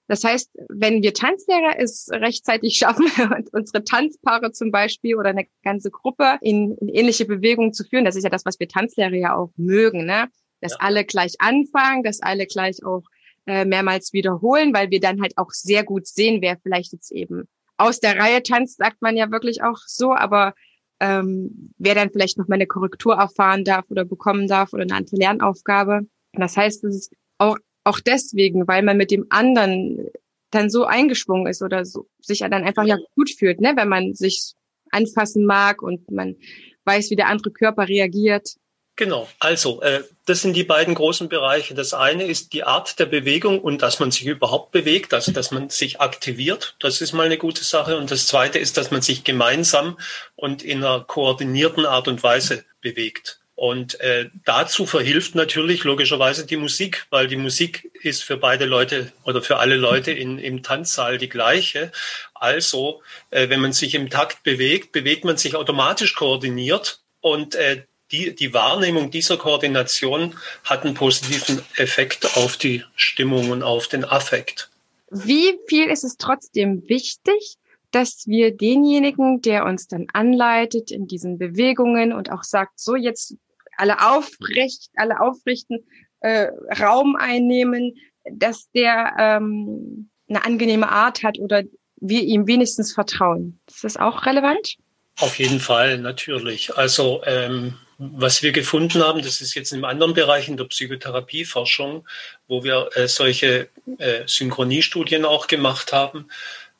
[0.09, 3.07] Das heißt, wenn wir Tanzlehrer es rechtzeitig schaffen
[3.53, 8.17] unsere Tanzpaare zum Beispiel oder eine ganze Gruppe in, in ähnliche Bewegungen zu führen, das
[8.17, 10.29] ist ja das, was wir Tanzlehrer ja auch mögen, ne?
[10.63, 10.79] Dass ja.
[10.81, 13.03] alle gleich anfangen, dass alle gleich auch
[13.45, 17.47] äh, mehrmals wiederholen, weil wir dann halt auch sehr gut sehen, wer vielleicht jetzt eben
[17.77, 20.55] aus der Reihe tanzt, sagt man ja wirklich auch so, aber
[21.01, 24.95] ähm, wer dann vielleicht noch mal eine Korrektur erfahren darf oder bekommen darf oder eine
[24.95, 26.07] andere Lernaufgabe.
[26.33, 30.09] Das heißt, es ist auch, auch deswegen, weil man mit dem anderen
[30.51, 34.15] dann so eingeschwungen ist oder so, sich dann einfach ja gut fühlt, ne, wenn man
[34.15, 34.55] sich
[34.91, 36.37] anfassen mag und man
[36.85, 38.57] weiß, wie der andere Körper reagiert.
[38.97, 41.75] Genau, also äh, das sind die beiden großen Bereiche.
[41.75, 45.51] Das eine ist die Art der Bewegung und dass man sich überhaupt bewegt, also dass
[45.51, 46.77] man sich aktiviert.
[46.81, 47.99] Das ist mal eine gute Sache.
[47.99, 49.99] Und das zweite ist, dass man sich gemeinsam
[50.35, 53.39] und in einer koordinierten Art und Weise bewegt.
[53.55, 59.13] Und äh, dazu verhilft natürlich logischerweise die Musik, weil die Musik ist für beide Leute
[59.25, 61.93] oder für alle Leute in, im Tanzsaal die gleiche.
[62.35, 67.83] Also, äh, wenn man sich im Takt bewegt, bewegt man sich automatisch koordiniert und äh,
[68.12, 74.05] die, die Wahrnehmung dieser Koordination hat einen positiven Effekt auf die Stimmung und auf den
[74.05, 74.71] Affekt.
[75.11, 77.57] Wie viel ist es trotzdem wichtig,
[77.90, 83.37] dass wir denjenigen, der uns dann anleitet in diesen Bewegungen und auch sagt, so jetzt
[83.77, 85.85] alle aufrecht, alle aufrichten,
[86.21, 86.49] äh,
[86.81, 87.97] Raum einnehmen,
[88.31, 91.62] dass der ähm, eine angenehme Art hat oder
[91.97, 93.61] wir ihm wenigstens vertrauen.
[93.69, 94.77] Ist das auch relevant?
[95.19, 96.77] Auf jeden Fall, natürlich.
[96.77, 102.07] Also ähm, was wir gefunden haben, das ist jetzt im anderen Bereich in der Psychotherapieforschung,
[102.47, 106.29] wo wir äh, solche äh, Synchroniestudien auch gemacht haben,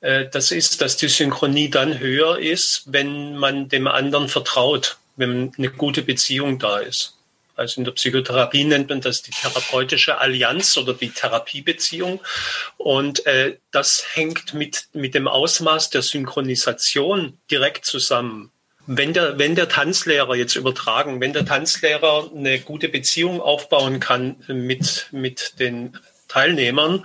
[0.01, 5.53] äh, das ist, dass die Synchronie dann höher ist, wenn man dem anderen vertraut, wenn
[5.57, 7.15] eine gute Beziehung da ist.
[7.57, 12.21] Also in der Psychotherapie nennt man das die therapeutische Allianz oder die Therapiebeziehung.
[12.77, 18.53] Und äh, das hängt mit, mit dem Ausmaß der Synchronisation direkt zusammen.
[18.87, 24.37] Wenn der, wenn der Tanzlehrer jetzt übertragen, wenn der Tanzlehrer eine gute Beziehung aufbauen kann
[24.49, 27.05] mit, mit den Teilnehmern,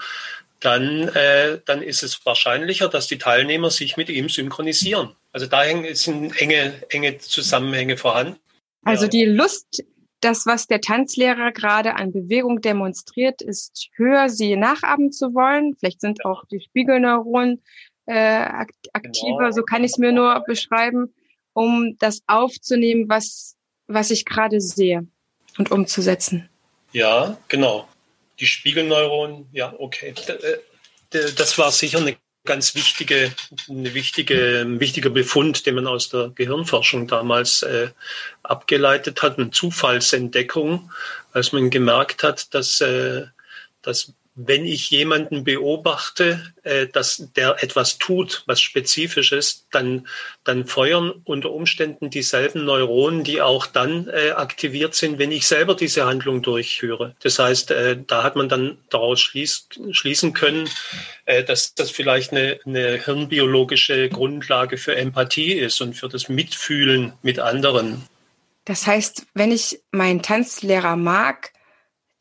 [0.59, 5.15] dann, äh, dann ist es wahrscheinlicher, dass die Teilnehmer sich mit ihm synchronisieren.
[5.33, 5.63] Also da
[5.93, 8.37] sind enge, enge Zusammenhänge vorhanden.
[8.83, 9.83] Also die Lust,
[10.21, 15.75] das, was der Tanzlehrer gerade an Bewegung demonstriert, ist höher, sie nachahmen zu wollen.
[15.79, 17.63] Vielleicht sind auch die Spiegelneuronen
[18.05, 18.45] äh,
[18.93, 19.51] aktiver, genau.
[19.51, 21.13] so kann ich es mir nur beschreiben
[21.53, 23.55] um das aufzunehmen, was,
[23.87, 25.07] was ich gerade sehe
[25.57, 26.49] und umzusetzen.
[26.91, 27.87] Ja, genau.
[28.39, 30.13] Die Spiegelneuronen, ja, okay.
[30.27, 33.31] Äh, das war sicher eine ganz wichtige,
[33.69, 37.89] eine wichtige, ein wichtiger Befund, den man aus der Gehirnforschung damals äh,
[38.43, 40.91] abgeleitet hat, eine Zufallsentdeckung,
[41.33, 43.25] als man gemerkt hat, dass, äh,
[43.81, 50.07] dass wenn ich jemanden beobachte, äh, dass der etwas tut, was spezifisch ist, dann,
[50.45, 55.75] dann feuern unter Umständen dieselben Neuronen, die auch dann äh, aktiviert sind, wenn ich selber
[55.75, 57.15] diese Handlung durchführe.
[57.21, 60.69] Das heißt, äh, da hat man dann daraus schließ, schließen können,
[61.25, 67.13] äh, dass das vielleicht eine, eine hirnbiologische Grundlage für Empathie ist und für das Mitfühlen
[67.21, 68.07] mit anderen.
[68.63, 71.51] Das heißt, wenn ich meinen Tanzlehrer mag,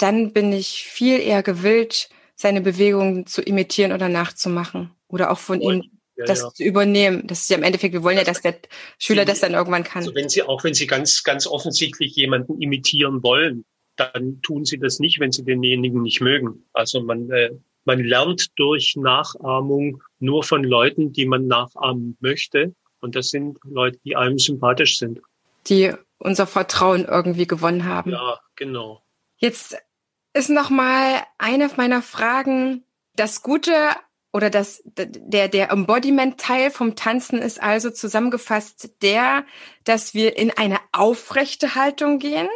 [0.03, 5.61] dann bin ich viel eher gewillt, seine Bewegungen zu imitieren oder nachzumachen oder auch von
[5.61, 6.51] ihm ja, das ja.
[6.51, 7.27] zu übernehmen.
[7.27, 8.57] Das ist ja im Endeffekt, wir wollen ja, dass der
[8.99, 10.03] Schüler das dann irgendwann kann.
[10.03, 13.65] Also wenn Sie, auch wenn Sie ganz, ganz offensichtlich jemanden imitieren wollen,
[13.97, 16.65] dann tun Sie das nicht, wenn Sie denjenigen nicht mögen.
[16.73, 17.51] Also man, äh,
[17.85, 22.75] man lernt durch Nachahmung nur von Leuten, die man nachahmen möchte.
[23.01, 25.21] Und das sind Leute, die einem sympathisch sind.
[25.67, 28.13] Die unser Vertrauen irgendwie gewonnen haben.
[28.13, 29.03] Ja, genau.
[29.37, 29.77] Jetzt
[30.33, 32.85] ist noch mal eine meiner Fragen.
[33.15, 33.75] Das Gute
[34.33, 39.45] oder das, der, der Embodiment-Teil vom Tanzen ist also zusammengefasst der,
[39.85, 42.49] dass wir in eine aufrechte Haltung gehen,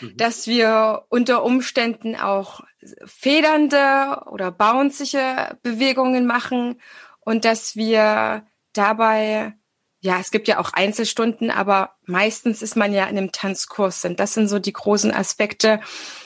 [0.00, 0.16] mhm.
[0.16, 2.62] dass wir unter Umständen auch
[3.04, 6.80] federnde oder bounzige Bewegungen machen
[7.20, 9.54] und dass wir dabei
[10.02, 14.02] ja, es gibt ja auch Einzelstunden, aber meistens ist man ja in einem Tanzkurs.
[14.06, 15.80] Und das sind so die großen Aspekte.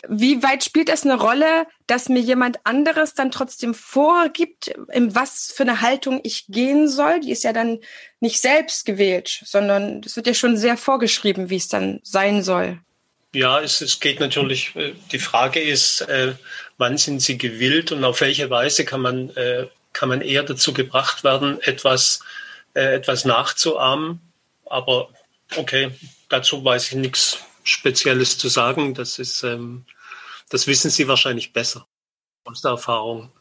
[0.09, 5.53] Wie weit spielt es eine Rolle, dass mir jemand anderes dann trotzdem vorgibt, in was
[5.55, 7.19] für eine Haltung ich gehen soll?
[7.19, 7.81] Die ist ja dann
[8.21, 12.79] nicht selbst gewählt, sondern es wird ja schon sehr vorgeschrieben, wie es dann sein soll.
[13.35, 16.35] Ja, es, es geht natürlich, äh, die Frage ist, äh,
[16.79, 20.73] wann sind sie gewillt und auf welche Weise kann man, äh, kann man eher dazu
[20.73, 22.21] gebracht werden, etwas
[22.75, 24.21] äh, etwas nachzuahmen.
[24.67, 25.09] Aber
[25.57, 25.91] okay,
[26.29, 28.95] dazu weiß ich nichts Spezielles zu sagen.
[28.95, 29.85] Das ist, ähm,
[30.51, 31.87] das wissen Sie wahrscheinlich besser
[32.45, 33.33] aus der Erfahrung.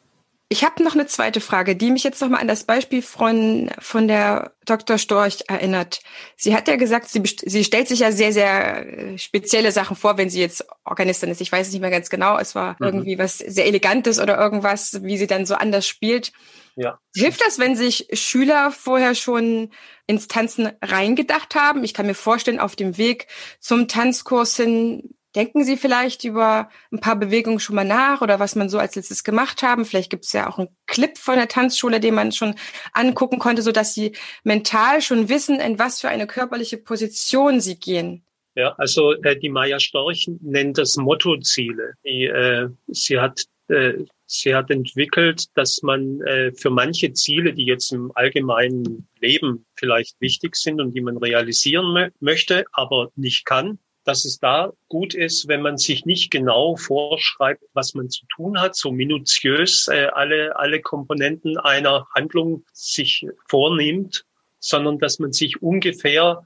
[0.53, 4.07] Ich habe noch eine zweite Frage, die mich jetzt nochmal an das Beispiel von, von
[4.07, 4.99] der Dr.
[4.99, 6.01] Storch erinnert.
[6.35, 10.19] Sie hat ja gesagt, sie, sie stellt sich ja sehr, sehr äh, spezielle Sachen vor,
[10.19, 11.41] wenn sie jetzt Organistin ist.
[11.41, 12.37] Ich weiß es nicht mehr ganz genau.
[12.37, 12.85] Es war mhm.
[12.85, 16.31] irgendwie was sehr Elegantes oder irgendwas, wie sie dann so anders spielt.
[16.75, 16.99] Ja.
[17.15, 19.71] Hilft das, wenn sich Schüler vorher schon
[20.05, 21.83] ins Tanzen reingedacht haben?
[21.83, 23.25] Ich kann mir vorstellen, auf dem Weg
[23.59, 28.55] zum Tanzkurs hin denken Sie vielleicht über ein paar Bewegungen schon mal nach oder was
[28.55, 29.85] man so als letztes gemacht haben.
[29.85, 32.55] Vielleicht gibt es ja auch einen Clip von der Tanzschule, den man schon
[32.93, 37.79] angucken konnte, so dass Sie mental schon wissen, in was für eine körperliche Position Sie
[37.79, 38.25] gehen.
[38.55, 41.93] Ja, also äh, die Maya Storch nennt das Mottoziele.
[42.05, 43.93] Die, äh, sie hat äh,
[44.25, 50.19] sie hat entwickelt, dass man äh, für manche Ziele, die jetzt im allgemeinen Leben vielleicht
[50.19, 55.47] wichtig sind und die man realisieren möchte, aber nicht kann, dass es da gut ist,
[55.47, 60.55] wenn man sich nicht genau vorschreibt, was man zu tun hat, so minutiös äh, alle,
[60.57, 64.25] alle Komponenten einer Handlung sich vornimmt,
[64.59, 66.45] sondern dass man sich ungefähr,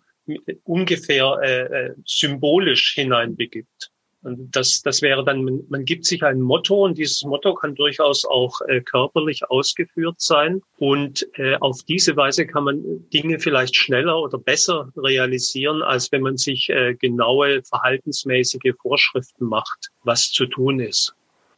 [0.63, 3.91] ungefähr äh, äh symbolisch hineinbegibt.
[4.27, 8.25] Und das, das wäre dann, man, gibt sich ein Motto und dieses Motto kann durchaus
[8.25, 10.61] auch äh, körperlich ausgeführt sein.
[10.77, 16.23] Und äh, auf diese Weise kann man Dinge vielleicht schneller oder besser realisieren, als wenn
[16.23, 21.13] man sich äh, genaue verhaltensmäßige Vorschriften macht, was zu tun ist.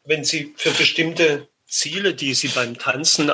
[0.05, 3.31] Wenn Sie für bestimmte Ziele, die Sie beim Tanzen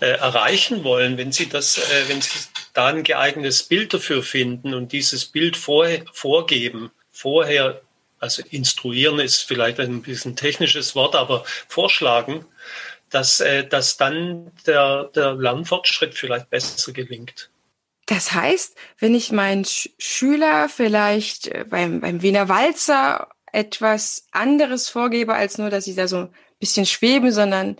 [0.00, 2.30] äh, erreichen wollen, wenn Sie das, äh, wenn Sie
[2.72, 7.82] da ein geeignetes Bild dafür finden und dieses Bild vor, vorgeben, vorher
[8.20, 12.44] also instruieren ist vielleicht ein bisschen technisches Wort, aber vorschlagen,
[13.08, 17.50] dass, äh, dass dann der, der Lernfortschritt vielleicht besser gelingt.
[18.06, 24.88] Das heißt, wenn ich meinen Sch Schüler vielleicht äh, beim, beim Wiener Walzer etwas anderes
[24.88, 27.76] vorgebe, als nur, dass sie da so ein bisschen schweben, sondern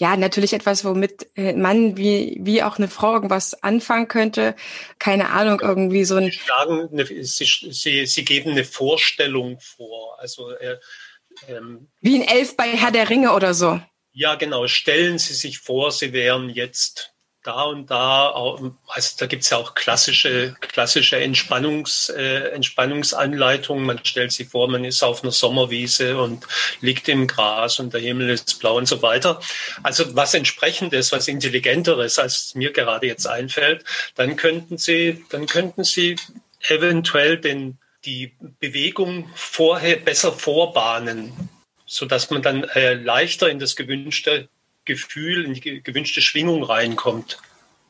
[0.00, 4.56] ja, natürlich etwas, womit ein äh, Mann wie, wie auch eine Frau irgendwas anfangen könnte.
[4.98, 6.30] Keine Ahnung, irgendwie so ein.
[6.30, 10.18] Sie, eine, sie, sie, sie geben eine Vorstellung vor.
[10.18, 10.78] Also, äh,
[11.48, 13.78] ähm, wie ein Elf bei Herr der Ringe oder so.
[14.12, 14.66] Ja, genau.
[14.68, 17.09] Stellen Sie sich vor, Sie wären jetzt
[17.42, 18.32] da und da,
[18.88, 23.84] also da gibt's ja auch klassische, klassische Entspannungs, äh, Entspannungsanleitungen.
[23.84, 26.46] Man stellt sich vor, man ist auf einer Sommerwiese und
[26.80, 29.40] liegt im Gras und der Himmel ist blau und so weiter.
[29.82, 33.84] Also was entsprechendes, was intelligenteres, als mir gerade jetzt einfällt,
[34.16, 36.16] dann könnten Sie, dann könnten Sie
[36.68, 41.32] eventuell den, die Bewegung vorher besser vorbahnen,
[41.86, 44.48] so dass man dann äh, leichter in das gewünschte
[44.94, 47.38] Gefühl, in die gewünschte Schwingung reinkommt.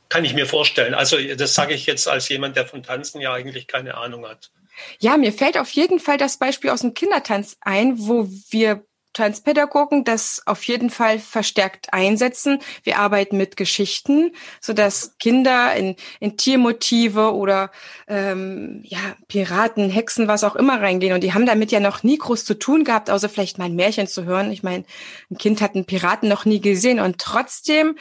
[0.08, 0.94] Kann ich mir vorstellen.
[0.94, 4.50] Also das sage ich jetzt als jemand, der von Tanzen ja eigentlich keine Ahnung hat.
[4.98, 8.84] Ja, mir fällt auf jeden Fall das Beispiel aus dem Kindertanz ein, wo wir
[9.20, 12.58] Tanzpädagogen das auf jeden Fall verstärkt einsetzen.
[12.84, 17.70] Wir arbeiten mit Geschichten, so dass Kinder in, in Tiermotive oder
[18.08, 21.12] ähm, ja Piraten, Hexen, was auch immer reingehen.
[21.12, 23.76] Und die haben damit ja noch nie groß zu tun gehabt, außer vielleicht mal ein
[23.76, 24.52] Märchen zu hören.
[24.52, 24.84] Ich meine,
[25.30, 27.96] ein Kind hat einen Piraten noch nie gesehen und trotzdem,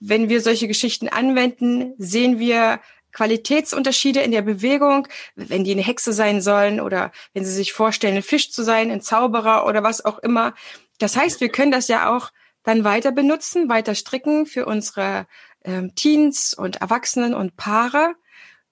[0.00, 2.80] wenn wir solche Geschichten anwenden, sehen wir
[3.16, 8.16] Qualitätsunterschiede in der Bewegung, wenn die eine Hexe sein sollen oder wenn sie sich vorstellen,
[8.16, 10.54] ein Fisch zu sein, ein Zauberer oder was auch immer.
[10.98, 12.30] Das heißt, wir können das ja auch
[12.62, 15.26] dann weiter benutzen, weiter stricken für unsere
[15.64, 18.16] ähm, Teens und Erwachsenen und Paare.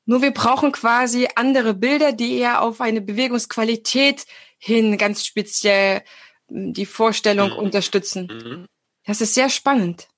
[0.04, 4.26] Nur wir brauchen quasi andere Bilder, die eher auf eine Bewegungsqualität
[4.58, 6.02] hin ganz speziell
[6.48, 7.56] hm, die Vorstellung mhm.
[7.56, 8.26] unterstützen.
[8.26, 8.66] Mhm.
[9.06, 10.08] Das ist sehr spannend.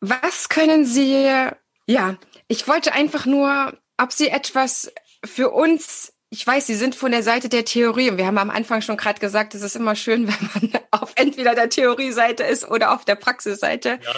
[0.00, 1.28] Was können Sie,
[1.86, 2.16] ja,
[2.48, 4.92] ich wollte einfach nur, ob Sie etwas
[5.24, 8.50] für uns ich weiß, Sie sind von der Seite der Theorie und wir haben am
[8.50, 10.26] Anfang schon gerade gesagt, es ist immer schön,
[10.62, 14.00] wenn man auf entweder der Theorie-Seite ist oder auf der Praxisseite.
[14.02, 14.14] Ja,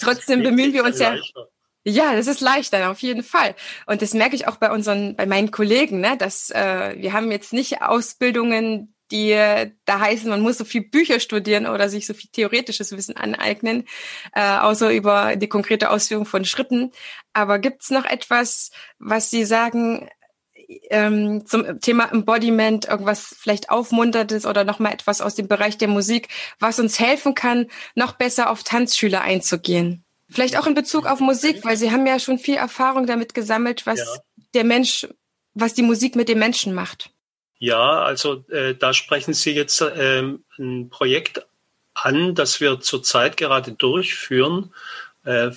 [0.00, 1.14] Trotzdem bemühen wir uns ja.
[1.14, 1.48] Leichter.
[1.88, 3.54] Ja, das ist leichter, auf jeden Fall.
[3.86, 7.30] Und das merke ich auch bei unseren, bei meinen Kollegen, ne, dass äh, wir haben
[7.30, 9.30] jetzt nicht Ausbildungen, die
[9.84, 13.84] da heißen, man muss so viel Bücher studieren oder sich so viel theoretisches Wissen aneignen,
[14.34, 16.92] äh, außer über die konkrete Ausführung von Schritten.
[17.32, 20.08] Aber gibt's noch etwas, was Sie sagen
[20.90, 26.28] ähm, zum Thema Embodiment, irgendwas vielleicht aufmunterndes oder nochmal etwas aus dem Bereich der Musik,
[26.58, 30.04] was uns helfen kann, noch besser auf Tanzschüler einzugehen?
[30.28, 33.86] Vielleicht auch in Bezug auf Musik, weil Sie haben ja schon viel Erfahrung damit gesammelt,
[33.86, 34.04] was ja.
[34.54, 35.06] der Mensch,
[35.54, 37.10] was die Musik mit dem Menschen macht.
[37.58, 41.46] Ja, also äh, da sprechen Sie jetzt ähm, ein Projekt
[41.94, 44.72] an, das wir zurzeit gerade durchführen.
[45.24, 45.50] Äh,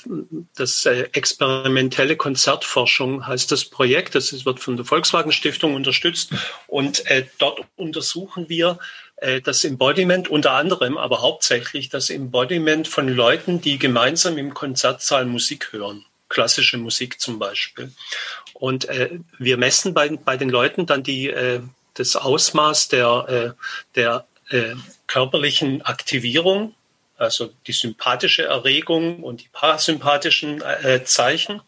[0.56, 4.16] das äh, experimentelle Konzertforschung heißt das Projekt.
[4.16, 6.32] Das wird von der Volkswagen Stiftung unterstützt.
[6.68, 8.80] Und äh, dort untersuchen wir
[9.18, 15.26] äh, das Embodiment unter anderem, aber hauptsächlich das Embodiment von Leuten, die gemeinsam im Konzertsaal
[15.26, 17.92] Musik hören klassische Musik zum Beispiel.
[18.54, 21.62] Und äh, wir messen bei, bei den Leuten dann die, äh,
[21.94, 23.64] das Ausmaß der, äh,
[23.96, 24.76] der äh,
[25.08, 26.76] körperlichen Aktivierung,
[27.18, 31.62] also die sympathische Erregung und die parasympathischen äh, Zeichen,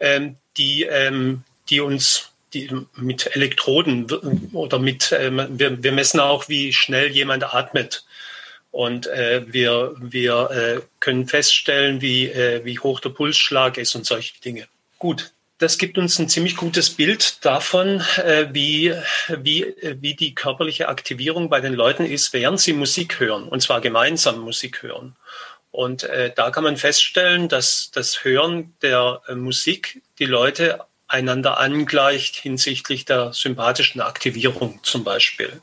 [0.00, 4.10] ähm, die, ähm, die uns die mit Elektroden
[4.52, 8.04] oder mit, äh, wir, wir messen auch, wie schnell jemand atmet.
[8.70, 14.06] Und äh, wir, wir äh, können feststellen, wie, äh, wie hoch der Pulsschlag ist und
[14.06, 14.66] solche Dinge.
[14.98, 18.92] Gut, das gibt uns ein ziemlich gutes Bild davon, äh, wie,
[19.28, 23.80] wie, wie die körperliche Aktivierung bei den Leuten ist, während sie Musik hören, und zwar
[23.80, 25.14] gemeinsam Musik hören.
[25.70, 31.58] Und äh, da kann man feststellen, dass das Hören der äh, Musik die Leute einander
[31.58, 35.62] angleicht hinsichtlich der sympathischen Aktivierung zum Beispiel.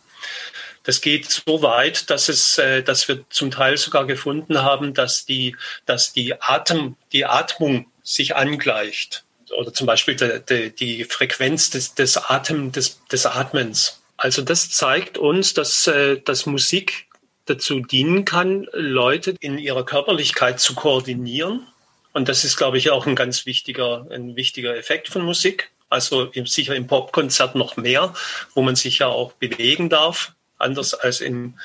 [0.83, 5.25] Das geht so weit, dass es, äh, dass wir zum Teil sogar gefunden haben, dass
[5.25, 11.69] die, dass die Atem, die Atmung sich angleicht oder zum Beispiel de, de, die Frequenz
[11.69, 14.01] des, des, Atem, des, des Atmens.
[14.17, 17.07] Also das zeigt uns, dass, äh, dass Musik
[17.45, 21.65] dazu dienen kann, Leute in ihrer Körperlichkeit zu koordinieren.
[22.13, 25.71] Und das ist, glaube ich, auch ein ganz wichtiger, ein wichtiger Effekt von Musik.
[25.89, 28.13] Also sicher im Popkonzert noch mehr,
[28.53, 31.57] wo man sich ja auch bewegen darf, anders als im,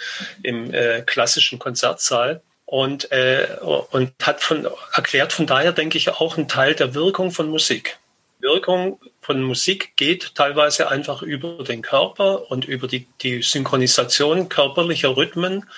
[0.42, 2.42] im äh, klassischen Konzertsaal
[2.74, 7.30] und, äh, und hat von, erklärt von daher, denke ich, auch einen Teil der Wirkung
[7.30, 8.00] von Musik.
[8.40, 15.16] Wirkung von Musik geht teilweise einfach über den Körper und über die, die Synchronisation körperlicher
[15.16, 15.70] Rhythmen.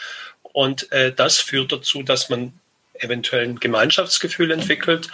[0.42, 2.58] Und äh, das führt dazu, dass man
[2.94, 5.08] eventuell ein Gemeinschaftsgefühl entwickelt,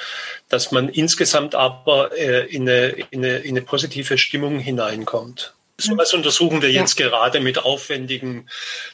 [0.48, 5.52] dass man insgesamt aber äh, in, eine, in, eine, in eine positive Stimmung hineinkommt.
[5.82, 7.08] Sowas untersuchen wir jetzt ja.
[7.08, 8.48] gerade mit aufwendigen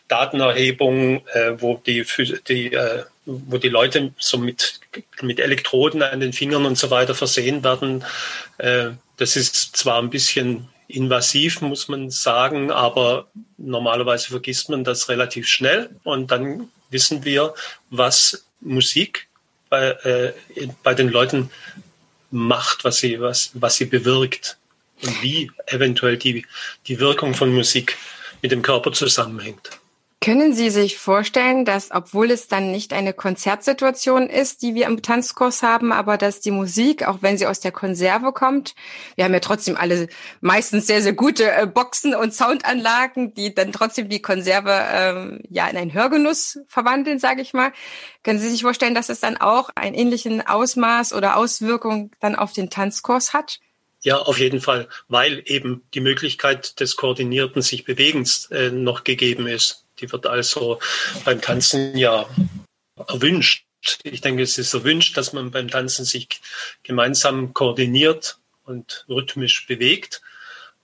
[0.09, 2.05] Datenerhebungen, äh, wo die,
[2.49, 4.81] die äh, wo die Leute so mit,
[5.21, 8.05] mit Elektroden an den Fingern und so weiter versehen werden.
[8.57, 15.11] Äh, das ist zwar ein bisschen invasiv, muss man sagen, aber normalerweise vergisst man das
[15.11, 17.55] relativ schnell und dann wissen wir,
[17.91, 19.29] was Musik
[19.69, 20.33] bei, äh,
[20.83, 21.51] bei den Leuten
[22.31, 24.57] macht, was sie, was, was sie bewirkt
[25.03, 26.47] und wie eventuell die,
[26.87, 27.97] die Wirkung von Musik
[28.43, 29.71] mit dem Körper zusammenhängt.
[30.21, 35.01] Können Sie sich vorstellen, dass, obwohl es dann nicht eine Konzertsituation ist, die wir im
[35.01, 38.75] Tanzkurs haben, aber dass die Musik, auch wenn sie aus der Konserve kommt,
[39.15, 40.09] wir haben ja trotzdem alle
[40.41, 45.69] meistens sehr, sehr gute äh, Boxen und Soundanlagen, die dann trotzdem die Konserve ähm, ja
[45.69, 47.71] in einen Hörgenuss verwandeln, sage ich mal.
[48.25, 52.53] Können Sie sich vorstellen, dass es dann auch einen ähnlichen Ausmaß oder Auswirkung dann auf
[52.53, 53.61] den Tanzkurs hat?
[54.03, 59.49] Ja, auf jeden Fall, weil eben die Möglichkeit des koordinierten sich Bewegens äh, noch gegeben
[59.49, 59.85] ist.
[60.01, 60.79] Die wird also
[61.25, 62.29] beim Tanzen ja
[63.09, 63.65] erwünscht.
[64.05, 66.29] Ich denke, es ist erwünscht, dass man beim Tanzen sich
[66.85, 70.23] gemeinsam koordiniert und rhythmisch bewegt.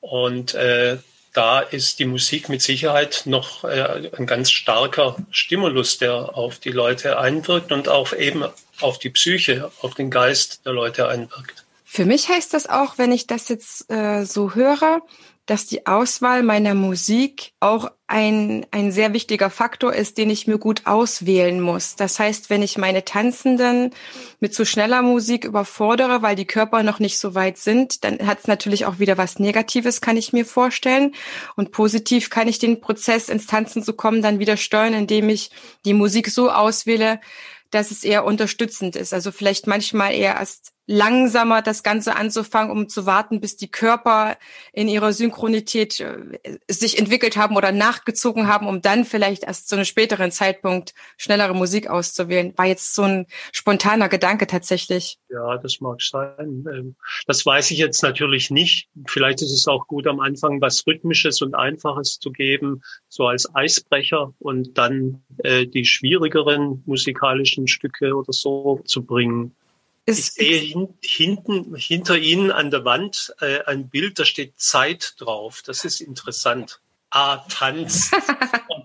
[0.01, 0.99] Und äh,
[1.33, 6.71] da ist die Musik mit Sicherheit noch äh, ein ganz starker Stimulus, der auf die
[6.71, 8.45] Leute einwirkt und auch eben
[8.81, 11.64] auf die Psyche, auf den Geist der Leute einwirkt.
[11.95, 15.01] Für mich heißt das auch, wenn ich das jetzt äh, so höre,
[15.47, 20.59] dass die Auswahl meiner Musik auch ein, ein sehr wichtiger Faktor ist, den ich mir
[20.59, 21.95] gut auswählen muss.
[21.95, 23.95] Das heißt, wenn ich meine Tanzenden
[24.41, 28.41] mit zu schneller Musik überfordere, weil die Körper noch nicht so weit sind, dann hat
[28.41, 31.15] es natürlich auch wieder was Negatives, kann ich mir vorstellen.
[31.55, 35.53] Und positiv kann ich den Prozess ins Tanzen zu kommen dann wieder steuern, indem ich
[35.85, 37.21] die Musik so auswähle,
[37.71, 39.15] dass es eher unterstützend ist.
[39.15, 44.37] Also vielleicht manchmal eher erst langsamer das Ganze anzufangen, um zu warten, bis die Körper
[44.73, 49.77] in ihrer Synchronität äh, sich entwickelt haben oder nachgezogen haben, um dann vielleicht erst zu
[49.77, 52.53] einem späteren Zeitpunkt schnellere Musik auszuwählen.
[52.57, 55.19] War jetzt so ein spontaner Gedanke tatsächlich.
[55.31, 56.65] Ja, das mag sein.
[56.71, 58.89] Ähm, das weiß ich jetzt natürlich nicht.
[59.07, 63.55] Vielleicht ist es auch gut, am Anfang was Rhythmisches und Einfaches zu geben, so als
[63.55, 69.55] Eisbrecher und dann äh, die schwierigeren musikalischen Stücke oder so zu bringen
[70.07, 75.15] ich sehe hin, hinten hinter Ihnen an der Wand äh, ein Bild, da steht Zeit
[75.19, 75.63] drauf.
[75.65, 76.81] Das ist interessant.
[77.11, 78.11] Ah, Tanz.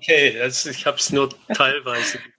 [0.02, 2.20] Okay, also ich habe es nur teilweise.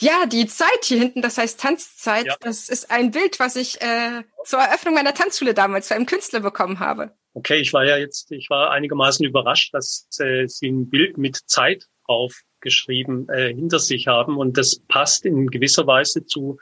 [0.00, 2.36] Ja, die Zeit hier hinten, das heißt Tanzzeit, ja.
[2.40, 6.40] das ist ein Bild, was ich äh, zur Eröffnung meiner Tanzschule damals zu einem Künstler
[6.40, 7.12] bekommen habe.
[7.32, 11.36] Okay, ich war ja jetzt, ich war einigermaßen überrascht, dass äh, Sie ein Bild mit
[11.46, 16.58] Zeit aufgeschrieben äh, hinter sich haben und das passt in gewisser Weise zu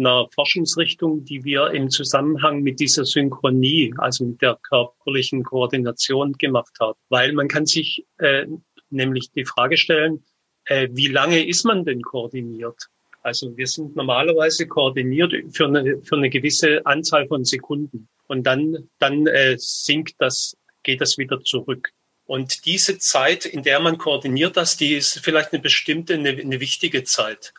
[0.00, 6.72] einer Forschungsrichtung, die wir im Zusammenhang mit dieser Synchronie, also mit der körperlichen Koordination gemacht
[6.80, 6.98] haben.
[7.08, 8.46] Weil man kann sich äh,
[8.90, 10.24] nämlich die Frage stellen,
[10.64, 12.88] äh, wie lange ist man denn koordiniert?
[13.22, 18.08] Also wir sind normalerweise koordiniert für eine, für eine gewisse Anzahl von Sekunden.
[18.26, 21.90] Und dann, dann äh, sinkt das, geht das wieder zurück.
[22.24, 26.60] Und diese Zeit, in der man koordiniert das, die ist vielleicht eine bestimmte, eine, eine
[26.60, 27.52] wichtige Zeit.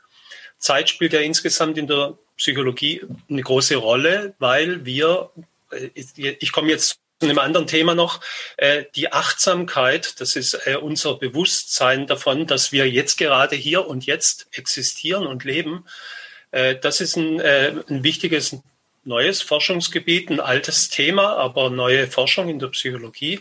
[0.62, 5.32] Zeit spielt ja insgesamt in der Psychologie eine große Rolle, weil wir,
[5.72, 5.90] äh,
[6.40, 8.22] ich komme jetzt zu einem anderen Thema noch,
[8.58, 14.06] äh, die Achtsamkeit, das ist äh, unser Bewusstsein davon, dass wir jetzt gerade hier und
[14.06, 15.86] jetzt existieren und leben.
[16.82, 18.58] Das ist ein, ein wichtiges
[19.06, 23.40] neues Forschungsgebiet, ein altes Thema, aber neue Forschung in der Psychologie.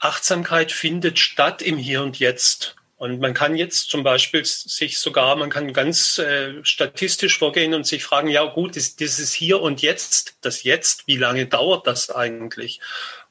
[0.00, 2.74] Achtsamkeit findet statt im Hier und Jetzt.
[3.00, 7.86] Und man kann jetzt zum Beispiel sich sogar, man kann ganz äh, statistisch vorgehen und
[7.86, 9.00] sich fragen, ja gut, ist
[9.32, 12.78] hier und jetzt, das Jetzt, wie lange dauert das eigentlich?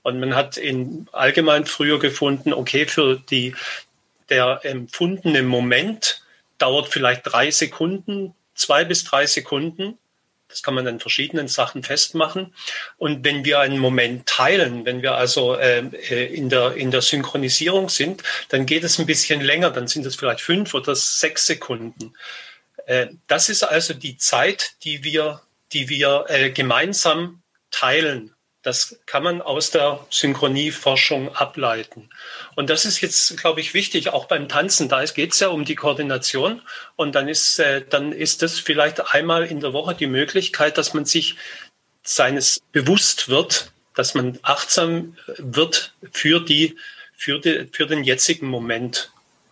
[0.01, 3.55] Und man hat in allgemein früher gefunden, okay, für die,
[4.29, 6.23] der empfundene Moment
[6.57, 9.99] dauert vielleicht drei Sekunden, zwei bis drei Sekunden.
[10.49, 12.53] Das kann man an verschiedenen Sachen festmachen.
[12.97, 17.01] Und wenn wir einen Moment teilen, wenn wir also ähm, äh, in, der, in der
[17.01, 21.45] Synchronisierung sind, dann geht es ein bisschen länger, dann sind es vielleicht fünf oder sechs
[21.45, 22.13] Sekunden.
[22.87, 25.41] Äh, das ist also die Zeit, die wir,
[25.71, 28.33] die wir äh, gemeinsam teilen.
[28.61, 32.09] Das kann man aus der Synchronieforschung ableiten.
[32.55, 34.89] Und das ist jetzt, glaube ich, wichtig, auch beim Tanzen.
[34.89, 36.61] Da geht es ja um die Koordination.
[36.97, 40.93] Und dann ist, äh, dann ist das vielleicht einmal in der Woche die Möglichkeit, dass
[40.93, 41.37] man sich
[42.03, 46.75] seines bewusst wird, dass man achtsam wird für die,
[47.15, 49.11] für die, für den jetzigen Moment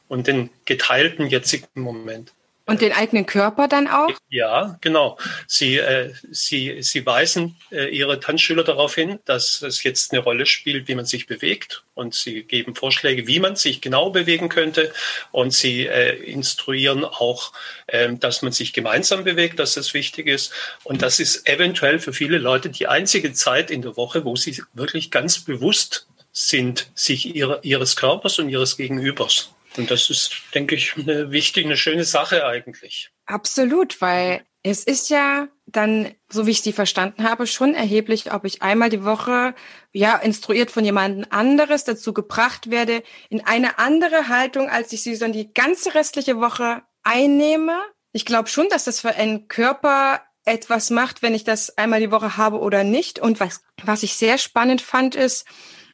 [0.10, 2.34] und den geteilten jetzigen Moment.
[2.68, 4.10] Und den eigenen Körper dann auch?
[4.28, 5.18] Ja, genau.
[5.48, 10.46] Sie, äh, sie, sie weisen äh, ihre Tanzschüler darauf hin, dass es jetzt eine Rolle
[10.46, 11.84] spielt, wie man sich bewegt.
[11.94, 14.92] Und sie geben Vorschläge, wie man sich genau bewegen könnte.
[15.32, 17.54] Und sie äh, instruieren auch,
[17.88, 20.52] äh, dass man sich gemeinsam bewegt, dass das wichtig ist.
[20.84, 24.62] Und das ist eventuell für viele Leute die einzige Zeit in der Woche, wo sie
[24.74, 29.52] wirklich ganz bewusst sind, sich ihrer, ihres Körpers und ihres Gegenübers.
[29.78, 33.12] Und das ist, denke ich, eine wichtige, eine schöne Sache eigentlich.
[33.26, 38.46] Absolut, weil es ist ja dann, so wie ich sie verstanden habe, schon erheblich, ob
[38.46, 39.54] ich einmal die Woche,
[39.94, 45.18] ja, instruiert von jemandem anderes dazu gebracht werde, in eine andere Haltung, als ich sie
[45.18, 47.78] dann die ganze restliche Woche einnehme.
[48.12, 52.12] Ich glaube schon, dass das für einen Körper etwas macht, wenn ich das einmal die
[52.12, 53.20] Woche habe oder nicht.
[53.20, 55.46] Und was, was ich sehr spannend fand, ist,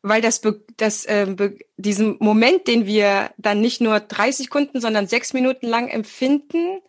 [0.03, 0.41] weil das,
[0.77, 1.25] das äh,
[1.77, 6.81] diesen Moment, den wir dann nicht nur drei Sekunden, sondern sechs Minuten lang empfinden,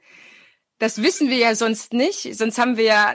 [0.79, 2.37] das wissen wir ja sonst nicht.
[2.37, 3.15] Sonst haben wir ja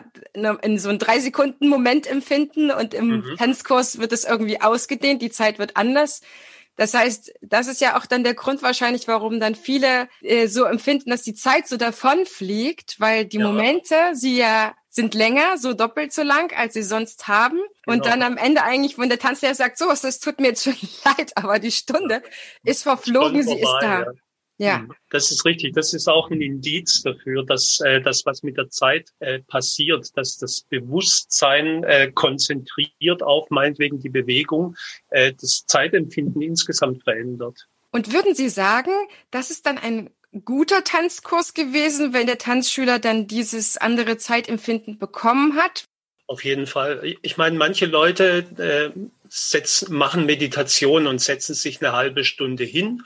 [0.62, 3.36] in so einem drei Sekunden Moment empfinden und im mhm.
[3.38, 5.22] Tanzkurs wird es irgendwie ausgedehnt.
[5.22, 6.22] Die Zeit wird anders.
[6.78, 10.64] Das heißt, das ist ja auch dann der Grund wahrscheinlich, warum dann viele äh, so
[10.64, 13.46] empfinden, dass die Zeit so davonfliegt, weil die ja.
[13.46, 17.58] Momente, sie ja sind länger, so doppelt so lang, als sie sonst haben.
[17.58, 17.96] Genau.
[17.96, 20.76] Und dann am Ende eigentlich, wenn der Tanzlehrer sagt, so, das tut mir jetzt schon
[21.06, 22.22] leid, aber die Stunde
[22.64, 24.00] ist verflogen, Stunde sie vorbei, ist da.
[24.00, 24.12] Ja.
[24.62, 24.80] Ja.
[24.80, 25.74] Hm, das ist richtig.
[25.74, 30.18] Das ist auch ein Indiz dafür, dass äh, das, was mit der Zeit äh, passiert,
[30.18, 34.76] dass das Bewusstsein äh, konzentriert auf meinetwegen die Bewegung,
[35.12, 37.70] äh, das Zeitempfinden insgesamt verändert.
[37.92, 38.92] Und würden Sie sagen,
[39.32, 40.10] das ist dann ein
[40.46, 45.86] guter Tanzkurs gewesen, wenn der Tanzschüler dann dieses andere Zeitempfinden bekommen hat?
[46.28, 47.16] Auf jeden Fall.
[47.24, 53.04] Ich meine, manche Leute äh, setzen, machen Meditation und setzen sich eine halbe Stunde hin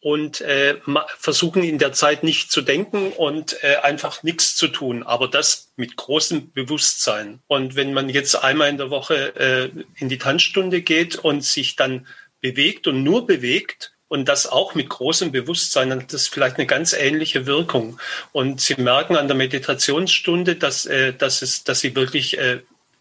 [0.00, 0.76] und äh,
[1.18, 5.72] versuchen in der Zeit nicht zu denken und äh, einfach nichts zu tun, aber das
[5.76, 7.40] mit großem Bewusstsein.
[7.46, 11.76] Und wenn man jetzt einmal in der Woche äh, in die Tanzstunde geht und sich
[11.76, 12.06] dann
[12.40, 16.66] bewegt und nur bewegt, und das auch mit großem Bewusstsein, dann hat das vielleicht eine
[16.66, 17.98] ganz ähnliche Wirkung.
[18.32, 22.60] Und Sie merken an der Meditationsstunde, dass, äh, dass, es, dass Sie wirklich äh,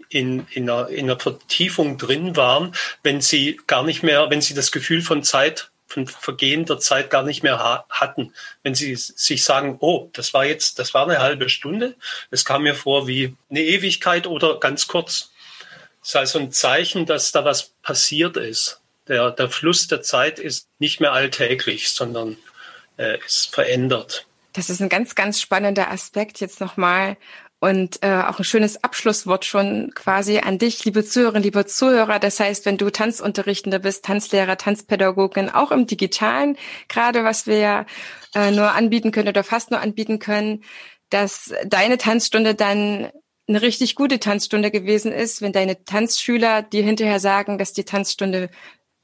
[0.10, 4.54] in, in, einer, in einer Vertiefung drin waren, wenn Sie gar nicht mehr, wenn Sie
[4.54, 8.34] das Gefühl von Zeit von Vergehen der Zeit gar nicht mehr ha hatten.
[8.64, 11.96] Wenn sie sich sagen, oh, das war jetzt, das war eine halbe Stunde,
[12.32, 15.32] es kam mir vor wie eine Ewigkeit oder ganz kurz.
[16.02, 18.82] Das ist also ein Zeichen, dass da was passiert ist.
[19.08, 22.38] Der, der Fluss der Zeit ist nicht mehr alltäglich, sondern
[22.98, 24.26] äh, ist verändert.
[24.54, 27.18] Das ist ein ganz, ganz spannender Aspekt jetzt nochmal
[27.60, 32.20] und äh, auch ein schönes Abschlusswort schon quasi an dich, liebe Zuhörerinnen, liebe Zuhörer.
[32.20, 37.86] Das heißt, wenn du Tanzunterrichtender bist, Tanzlehrer, Tanzpädagogin, auch im Digitalen, gerade was wir ja
[38.34, 40.64] äh, nur anbieten können oder fast nur anbieten können,
[41.10, 43.10] dass deine Tanzstunde dann
[43.48, 48.50] eine richtig gute Tanzstunde gewesen ist, wenn deine Tanzschüler dir hinterher sagen, dass die Tanzstunde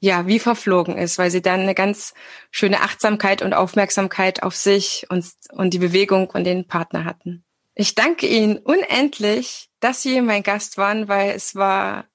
[0.02, 2.12] ja wie verflogen ist, weil sie dann eine ganz
[2.50, 7.44] schöne Achtsamkeit und Aufmerksamkeit auf sich und, und die Bewegung und den Partner hatten.
[7.74, 12.06] Ich danke Ihnen unendlich, dass Sie mein Gast waren, weil es war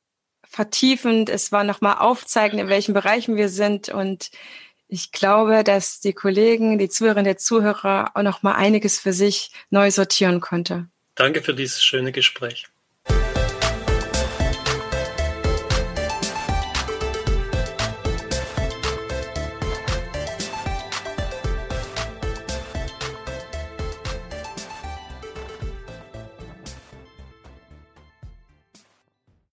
[0.43, 4.31] vertiefend, es war nochmal aufzeigend, in welchen Bereichen wir sind und
[4.89, 9.91] ich glaube, dass die Kollegen, die Zuhörerinnen, der Zuhörer auch nochmal einiges für sich neu
[9.91, 10.87] sortieren konnte.
[11.15, 12.67] Danke für dieses schöne Gespräch.